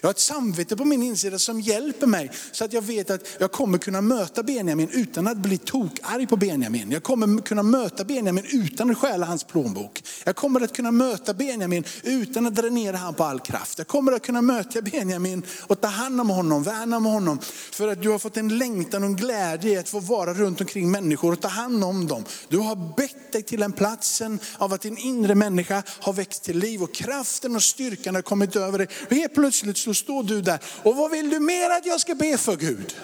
Jag 0.00 0.08
har 0.08 0.10
ett 0.10 0.18
samvete 0.18 0.76
på 0.76 0.84
min 0.84 1.02
insida 1.02 1.38
som 1.38 1.60
hjälper 1.60 2.06
mig 2.06 2.30
så 2.52 2.64
att 2.64 2.72
jag 2.72 2.82
vet 2.82 3.10
att 3.10 3.22
jag 3.38 3.52
kommer 3.52 3.78
kunna 3.78 4.00
möta 4.00 4.42
Benjamin 4.42 4.88
utan 4.92 5.26
att 5.26 5.36
bli 5.36 5.58
tokarg 5.58 6.26
på 6.26 6.36
Benjamin. 6.36 6.90
Jag 6.90 7.02
kommer 7.02 7.42
kunna 7.42 7.62
möta 7.62 8.04
Benjamin 8.04 8.44
utan 8.52 8.90
att 8.90 8.98
stjäla 8.98 9.26
hans 9.26 9.44
plånbok. 9.44 10.02
Jag 10.24 10.36
kommer 10.36 10.60
att 10.60 10.76
kunna 10.76 10.90
möta 10.90 11.34
Benjamin 11.34 11.84
utan 12.02 12.46
att 12.46 12.54
dränera 12.54 12.96
honom 12.96 13.14
på 13.14 13.24
all 13.24 13.40
kraft. 13.40 13.78
Jag 13.78 13.86
kommer 13.86 14.12
att 14.12 14.22
kunna 14.22 14.42
möta 14.42 14.82
Benjamin 14.82 15.42
och 15.60 15.80
ta 15.80 15.88
hand 15.88 16.20
om 16.20 16.30
honom, 16.30 16.62
värna 16.62 16.96
om 16.96 17.04
honom. 17.04 17.38
För 17.72 17.88
att 17.88 18.02
du 18.02 18.10
har 18.10 18.18
fått 18.18 18.36
en 18.36 18.58
längtan 18.58 19.02
och 19.02 19.08
en 19.08 19.16
glädje 19.16 19.72
i 19.72 19.76
att 19.76 19.88
få 19.88 20.00
vara 20.00 20.34
runt 20.34 20.60
omkring 20.60 20.90
människor 20.90 21.32
och 21.32 21.40
ta 21.40 21.48
hand 21.48 21.84
om 21.84 22.06
dem. 22.06 22.24
Du 22.48 22.58
har 22.58 22.96
bett 22.96 23.32
dig 23.32 23.42
till 23.42 23.62
en 23.62 23.72
platsen 23.72 24.38
av 24.58 24.72
att 24.72 24.80
din 24.80 24.98
inre 24.98 25.34
människa 25.34 25.82
har 26.00 26.12
växt 26.12 26.44
till 26.44 26.58
liv 26.58 26.82
och 26.82 26.94
kraften 26.94 27.56
och 27.56 27.62
styrkan 27.62 28.14
har 28.14 28.22
kommit 28.22 28.56
över 28.56 28.78
dig. 28.78 28.88
Och 29.06 29.12
helt 29.12 29.34
plötsligt 29.34 29.78
så 29.88 29.94
står 29.94 30.22
du 30.22 30.40
där. 30.40 30.60
Och 30.82 30.96
vad 30.96 31.10
vill 31.10 31.30
du 31.30 31.40
mer 31.40 31.70
att 31.70 31.86
jag 31.86 32.00
ska 32.00 32.14
be 32.14 32.38
för 32.38 32.56
Gud? 32.56 32.96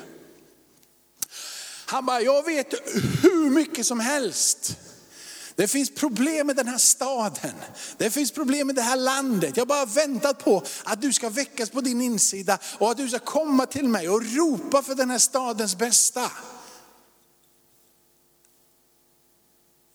Han 1.86 2.06
bara, 2.06 2.20
jag 2.20 2.44
vet 2.44 2.74
hur 3.22 3.50
mycket 3.50 3.86
som 3.86 4.00
helst. 4.00 4.76
Det 5.56 5.68
finns 5.68 5.90
problem 5.90 6.46
med 6.46 6.56
den 6.56 6.68
här 6.68 6.78
staden. 6.78 7.54
Det 7.96 8.10
finns 8.10 8.30
problem 8.32 8.66
med 8.66 8.76
det 8.76 8.82
här 8.82 8.96
landet. 8.96 9.56
Jag 9.56 9.60
har 9.60 9.66
bara 9.66 9.84
väntat 9.84 10.44
på 10.44 10.62
att 10.84 11.02
du 11.02 11.12
ska 11.12 11.28
väckas 11.28 11.70
på 11.70 11.80
din 11.80 12.00
insida 12.00 12.58
och 12.78 12.90
att 12.90 12.96
du 12.96 13.08
ska 13.08 13.18
komma 13.18 13.66
till 13.66 13.88
mig 13.88 14.08
och 14.08 14.22
ropa 14.22 14.82
för 14.82 14.94
den 14.94 15.10
här 15.10 15.18
stadens 15.18 15.76
bästa. 15.76 16.30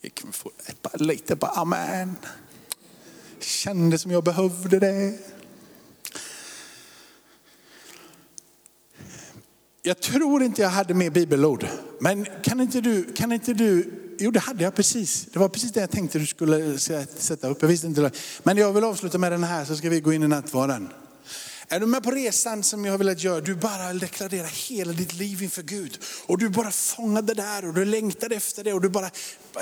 Jag 0.01 0.13
kan 0.13 0.31
få 0.31 0.51
lite 0.93 1.35
på 1.35 1.45
amen. 1.45 2.17
Kände 3.39 3.97
som 3.97 4.11
jag 4.11 4.23
behövde 4.23 4.79
det. 4.79 5.19
Jag 9.89 9.99
tror 9.99 10.43
inte 10.43 10.61
jag 10.61 10.69
hade 10.69 10.93
mer 10.93 11.09
bibelord. 11.09 11.67
Men 11.99 12.25
kan 12.43 12.59
inte 12.59 12.81
du, 12.81 13.13
kan 13.13 13.31
inte 13.31 13.53
du, 13.53 13.91
jo 14.19 14.31
det 14.31 14.39
hade 14.39 14.63
jag 14.63 14.75
precis. 14.75 15.27
Det 15.33 15.39
var 15.39 15.49
precis 15.49 15.71
det 15.71 15.79
jag 15.79 15.91
tänkte 15.91 16.19
du 16.19 16.25
skulle 16.25 16.79
sätta 16.79 17.47
upp. 17.47 17.61
Jag 17.61 17.69
visste 17.69 17.87
inte 17.87 18.01
det. 18.01 18.11
Men 18.43 18.57
jag 18.57 18.73
vill 18.73 18.83
avsluta 18.83 19.17
med 19.17 19.31
den 19.31 19.43
här 19.43 19.65
så 19.65 19.75
ska 19.75 19.89
vi 19.89 19.99
gå 19.99 20.13
in 20.13 20.23
i 20.23 20.27
nattvarden. 20.27 20.89
Är 21.67 21.79
du 21.79 21.85
med 21.85 22.03
på 22.03 22.11
resan 22.11 22.63
som 22.63 22.85
jag 22.85 22.93
har 22.93 22.97
velat 22.97 23.23
göra? 23.23 23.41
Du 23.41 23.55
bara 23.55 23.93
deklarerar 23.93 24.69
hela 24.69 24.93
ditt 24.93 25.13
liv 25.13 25.43
inför 25.43 25.63
Gud. 25.63 25.99
Och 26.25 26.37
du 26.37 26.49
bara 26.49 26.71
fångade 26.71 27.33
där 27.33 27.67
och 27.67 27.73
du 27.73 27.85
längtade 27.85 28.35
efter 28.35 28.63
det 28.63 28.73
och 28.73 28.81
du 28.81 28.89
bara, 28.89 29.09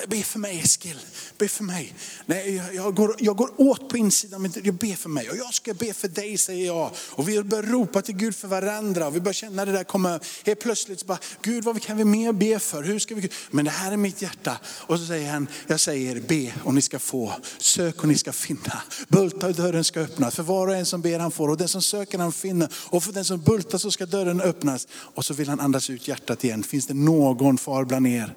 be 0.07 0.23
för 0.23 0.39
mig 0.39 0.59
Eskil, 0.59 0.99
be 1.37 1.47
för 1.47 1.63
mig. 1.63 1.93
Nej, 2.25 2.55
jag, 2.55 2.75
jag, 2.75 2.95
går, 2.95 3.15
jag 3.19 3.37
går 3.37 3.51
åt 3.57 3.89
på 3.89 3.97
insidan 3.97 4.41
men 4.41 4.53
jag 4.63 4.73
ber 4.73 4.95
för 4.95 5.09
mig 5.09 5.29
och 5.29 5.37
jag 5.37 5.53
ska 5.53 5.73
be 5.73 5.93
för 5.93 6.07
dig 6.07 6.37
säger 6.37 6.65
jag. 6.65 6.91
Och 6.97 7.29
vi 7.29 7.43
börjar 7.43 7.63
ropa 7.63 8.01
till 8.01 8.15
Gud 8.15 8.35
för 8.35 8.47
varandra 8.47 9.07
och 9.07 9.15
vi 9.15 9.19
börjar 9.19 9.33
känna 9.33 9.65
det 9.65 9.71
där 9.71 9.83
komma, 9.83 10.19
helt 10.45 10.59
plötsligt 10.59 10.99
så 10.99 11.05
bara, 11.05 11.19
Gud 11.41 11.63
vad 11.63 11.81
kan 11.81 11.97
vi 11.97 12.05
mer 12.05 12.33
be 12.33 12.59
för? 12.59 12.83
Hur 12.83 12.99
ska 12.99 13.15
vi? 13.15 13.29
Men 13.51 13.65
det 13.65 13.71
här 13.71 13.91
är 13.91 13.97
mitt 13.97 14.21
hjärta. 14.21 14.57
Och 14.65 14.99
så 14.99 15.05
säger 15.05 15.31
han, 15.31 15.47
jag 15.67 15.79
säger 15.79 16.21
be 16.21 16.53
och 16.63 16.73
ni 16.73 16.81
ska 16.81 16.99
få, 16.99 17.33
sök 17.57 18.01
och 18.01 18.07
ni 18.07 18.17
ska 18.17 18.31
finna. 18.33 18.81
Bulta 19.07 19.47
och 19.47 19.55
dörren 19.55 19.83
ska 19.83 19.99
öppnas. 19.99 20.35
För 20.35 20.43
var 20.43 20.67
och 20.67 20.75
en 20.75 20.85
som 20.85 21.01
ber 21.01 21.19
han 21.19 21.31
får 21.31 21.49
och 21.49 21.57
den 21.57 21.67
som 21.67 21.81
söker 21.81 22.17
han 22.17 22.31
finner. 22.31 22.69
Och 22.73 23.03
för 23.03 23.13
den 23.13 23.25
som 23.25 23.41
bultar 23.41 23.77
så 23.77 23.91
ska 23.91 24.05
dörren 24.05 24.41
öppnas. 24.41 24.87
Och 24.91 25.25
så 25.25 25.33
vill 25.33 25.49
han 25.49 25.59
andas 25.59 25.89
ut 25.89 26.07
hjärtat 26.07 26.43
igen. 26.43 26.63
Finns 26.63 26.87
det 26.87 26.93
någon 26.93 27.57
far 27.57 27.85
bland 27.85 28.07
er 28.07 28.33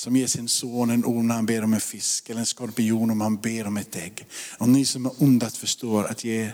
som 0.00 0.16
ger 0.16 0.26
sin 0.26 0.48
son 0.48 0.90
en 0.90 1.04
orm 1.04 1.28
när 1.28 1.34
han 1.34 1.46
ber 1.46 1.64
om 1.64 1.74
en 1.74 1.80
fisk 1.80 2.30
eller 2.30 2.40
en 2.40 2.46
skorpion 2.46 3.10
om 3.10 3.20
han 3.20 3.36
ber 3.36 3.66
om 3.66 3.76
ett 3.76 3.96
ägg. 3.96 4.26
Och 4.58 4.68
ni 4.68 4.84
som 4.84 5.06
är 5.06 5.22
ondat 5.22 5.56
förstår 5.56 6.04
att 6.04 6.24
ge 6.24 6.50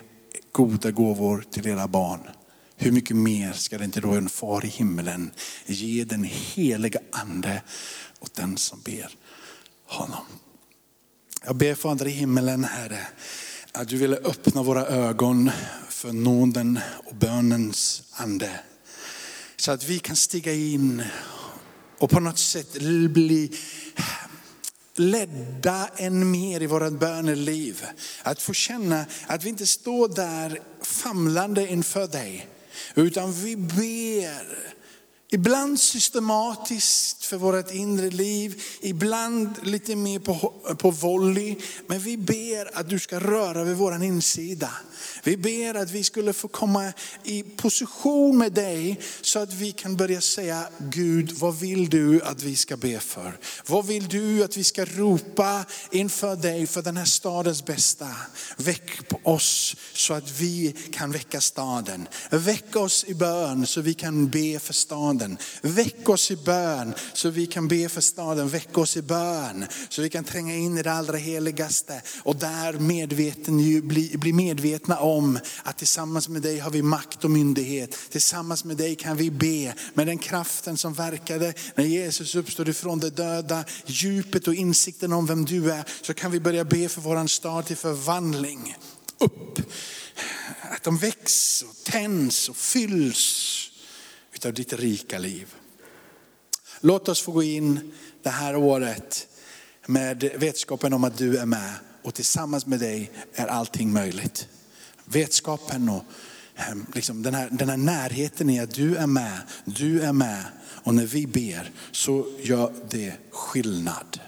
goda 0.52 0.90
gåvor 0.90 1.44
till 1.50 1.66
era 1.66 1.88
barn. 1.88 2.20
Hur 2.76 2.92
mycket 2.92 3.16
mer 3.16 3.52
ska 3.52 3.78
det 3.78 3.84
inte 3.84 4.00
då 4.00 4.10
en 4.10 4.28
far 4.28 4.64
i 4.64 4.68
himmelen 4.68 5.30
ge 5.66 6.04
den 6.04 6.24
heliga 6.24 7.00
ande 7.10 7.62
åt 8.20 8.34
den 8.34 8.56
som 8.56 8.80
ber 8.80 9.08
honom. 9.86 10.24
Jag 11.44 11.56
ber 11.56 11.74
Fader 11.74 12.06
i 12.06 12.10
himmelen 12.10 12.64
Herre, 12.64 13.06
att 13.72 13.88
du 13.88 13.96
ville 13.96 14.16
öppna 14.16 14.62
våra 14.62 14.86
ögon 14.86 15.50
för 15.88 16.12
nåden 16.12 16.78
och 17.04 17.16
bönens 17.16 18.02
ande. 18.12 18.60
Så 19.56 19.72
att 19.72 19.84
vi 19.84 19.98
kan 19.98 20.16
stiga 20.16 20.52
in 20.52 21.02
och 22.04 22.10
på 22.10 22.20
något 22.20 22.38
sätt 22.38 22.72
bli 23.10 23.50
ledda 24.96 25.88
än 25.96 26.30
mer 26.30 26.62
i 26.62 26.66
vårt 26.66 26.92
böneliv. 26.92 27.86
Att 28.22 28.42
få 28.42 28.52
känna 28.52 29.04
att 29.26 29.44
vi 29.44 29.48
inte 29.48 29.66
står 29.66 30.08
där 30.08 30.60
famlande 30.82 31.68
inför 31.68 32.06
dig, 32.06 32.48
utan 32.94 33.32
vi 33.32 33.56
ber 33.56 34.74
Ibland 35.30 35.80
systematiskt 35.80 37.24
för 37.24 37.36
vårt 37.36 37.70
inre 37.70 38.10
liv, 38.10 38.62
ibland 38.80 39.54
lite 39.62 39.96
mer 39.96 40.18
på, 40.18 40.54
på 40.78 40.90
volley. 40.90 41.56
Men 41.86 42.00
vi 42.00 42.16
ber 42.16 42.78
att 42.78 42.88
du 42.88 42.98
ska 42.98 43.20
röra 43.20 43.64
vid 43.64 43.76
våran 43.76 44.02
insida. 44.02 44.70
Vi 45.24 45.36
ber 45.36 45.74
att 45.74 45.90
vi 45.90 46.04
skulle 46.04 46.32
få 46.32 46.48
komma 46.48 46.92
i 47.24 47.42
position 47.42 48.38
med 48.38 48.52
dig 48.52 49.00
så 49.20 49.38
att 49.38 49.52
vi 49.52 49.72
kan 49.72 49.96
börja 49.96 50.20
säga, 50.20 50.68
Gud 50.78 51.32
vad 51.32 51.58
vill 51.58 51.90
du 51.90 52.22
att 52.22 52.42
vi 52.42 52.56
ska 52.56 52.76
be 52.76 53.00
för? 53.00 53.38
Vad 53.66 53.86
vill 53.86 54.08
du 54.08 54.44
att 54.44 54.56
vi 54.56 54.64
ska 54.64 54.84
ropa 54.84 55.64
inför 55.90 56.36
dig 56.36 56.66
för 56.66 56.82
den 56.82 56.96
här 56.96 57.04
stadens 57.04 57.64
bästa? 57.64 58.08
Väck 58.56 59.08
på 59.08 59.20
oss 59.22 59.76
så 59.92 60.14
att 60.14 60.40
vi 60.40 60.74
kan 60.92 61.12
väcka 61.12 61.40
staden. 61.40 62.08
Väck 62.30 62.76
oss 62.76 63.04
i 63.08 63.14
bön 63.14 63.66
så 63.66 63.80
vi 63.80 63.94
kan 63.94 64.28
be 64.28 64.58
för 64.58 64.72
staden. 64.72 65.38
Väck 65.62 66.08
oss 66.08 66.30
i 66.30 66.36
bön 66.36 66.94
så 67.14 67.30
vi 67.30 67.46
kan 67.46 67.68
be 67.68 67.88
för 67.88 68.00
staden. 68.00 68.48
Väck 68.48 68.78
oss 68.78 68.96
i 68.96 69.02
bön 69.02 69.66
så 69.88 70.02
vi 70.02 70.10
kan 70.10 70.24
tränga 70.24 70.54
in 70.54 70.78
i 70.78 70.82
det 70.82 70.92
allra 70.92 71.16
heligaste 71.16 72.02
och 72.22 72.36
där 72.36 72.72
medveten, 72.72 73.56
bli, 73.88 74.16
bli 74.18 74.32
medvetna 74.32 74.98
om 74.98 75.13
att 75.62 75.78
tillsammans 75.78 76.28
med 76.28 76.42
dig 76.42 76.58
har 76.58 76.70
vi 76.70 76.82
makt 76.82 77.24
och 77.24 77.30
myndighet. 77.30 77.98
Tillsammans 78.10 78.64
med 78.64 78.76
dig 78.76 78.94
kan 78.94 79.16
vi 79.16 79.30
be 79.30 79.74
med 79.94 80.06
den 80.06 80.18
kraften 80.18 80.76
som 80.76 80.94
verkade 80.94 81.54
när 81.74 81.84
Jesus 81.84 82.34
uppstod 82.34 82.68
ifrån 82.68 82.98
de 82.98 83.10
döda, 83.10 83.64
djupet 83.86 84.48
och 84.48 84.54
insikten 84.54 85.12
om 85.12 85.26
vem 85.26 85.44
du 85.44 85.72
är, 85.72 85.84
så 86.02 86.14
kan 86.14 86.30
vi 86.30 86.40
börja 86.40 86.64
be 86.64 86.88
för 86.88 87.00
våran 87.00 87.28
stad 87.28 87.66
till 87.66 87.76
förvandling. 87.76 88.76
Upp, 89.18 89.58
att 90.60 90.82
de 90.82 90.98
väcks 90.98 91.62
och 91.62 91.84
tänds 91.84 92.48
och 92.48 92.56
fylls 92.56 93.70
utav 94.34 94.54
ditt 94.54 94.72
rika 94.72 95.18
liv. 95.18 95.54
Låt 96.80 97.08
oss 97.08 97.20
få 97.20 97.32
gå 97.32 97.42
in 97.42 97.92
det 98.22 98.30
här 98.30 98.56
året 98.56 99.26
med 99.86 100.30
vetskapen 100.36 100.92
om 100.92 101.04
att 101.04 101.18
du 101.18 101.38
är 101.38 101.46
med 101.46 101.72
och 102.02 102.14
tillsammans 102.14 102.66
med 102.66 102.80
dig 102.80 103.10
är 103.34 103.46
allting 103.46 103.92
möjligt. 103.92 104.48
Vetskapen 105.04 105.88
och 105.88 106.04
ehm, 106.56 106.86
liksom 106.94 107.22
den, 107.22 107.34
här, 107.34 107.48
den 107.50 107.68
här 107.68 107.76
närheten 107.76 108.50
i 108.50 108.60
att 108.60 108.74
du 108.74 108.96
är 108.96 109.06
med, 109.06 109.40
du 109.64 110.00
är 110.00 110.12
med 110.12 110.44
och 110.84 110.94
när 110.94 111.06
vi 111.06 111.26
ber 111.26 111.70
så 111.92 112.26
gör 112.40 112.72
det 112.90 113.12
skillnad. 113.30 114.20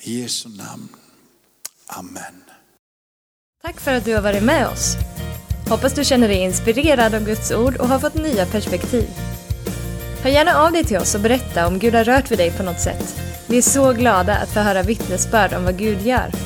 I 0.00 0.20
Jesu 0.20 0.48
namn. 0.48 0.88
Amen. 1.86 2.44
Tack 3.62 3.80
för 3.80 3.92
att 3.92 4.04
du 4.04 4.14
har 4.14 4.22
varit 4.22 4.42
med 4.42 4.68
oss. 4.68 4.96
Hoppas 5.68 5.94
du 5.94 6.04
känner 6.04 6.28
dig 6.28 6.36
inspirerad 6.36 7.14
av 7.14 7.24
Guds 7.24 7.50
ord 7.50 7.76
och 7.76 7.88
har 7.88 7.98
fått 7.98 8.14
nya 8.14 8.46
perspektiv. 8.46 9.08
Hör 10.22 10.30
gärna 10.30 10.54
av 10.54 10.72
dig 10.72 10.84
till 10.84 10.96
oss 10.96 11.14
och 11.14 11.20
berätta 11.20 11.66
om 11.66 11.78
Gud 11.78 11.94
har 11.94 12.04
rört 12.04 12.30
vid 12.30 12.38
dig 12.38 12.50
på 12.50 12.62
något 12.62 12.80
sätt. 12.80 13.16
Vi 13.48 13.58
är 13.58 13.62
så 13.62 13.92
glada 13.92 14.36
att 14.36 14.48
få 14.48 14.60
höra 14.60 14.82
vittnesbörd 14.82 15.52
om 15.52 15.64
vad 15.64 15.78
Gud 15.78 16.02
gör. 16.02 16.45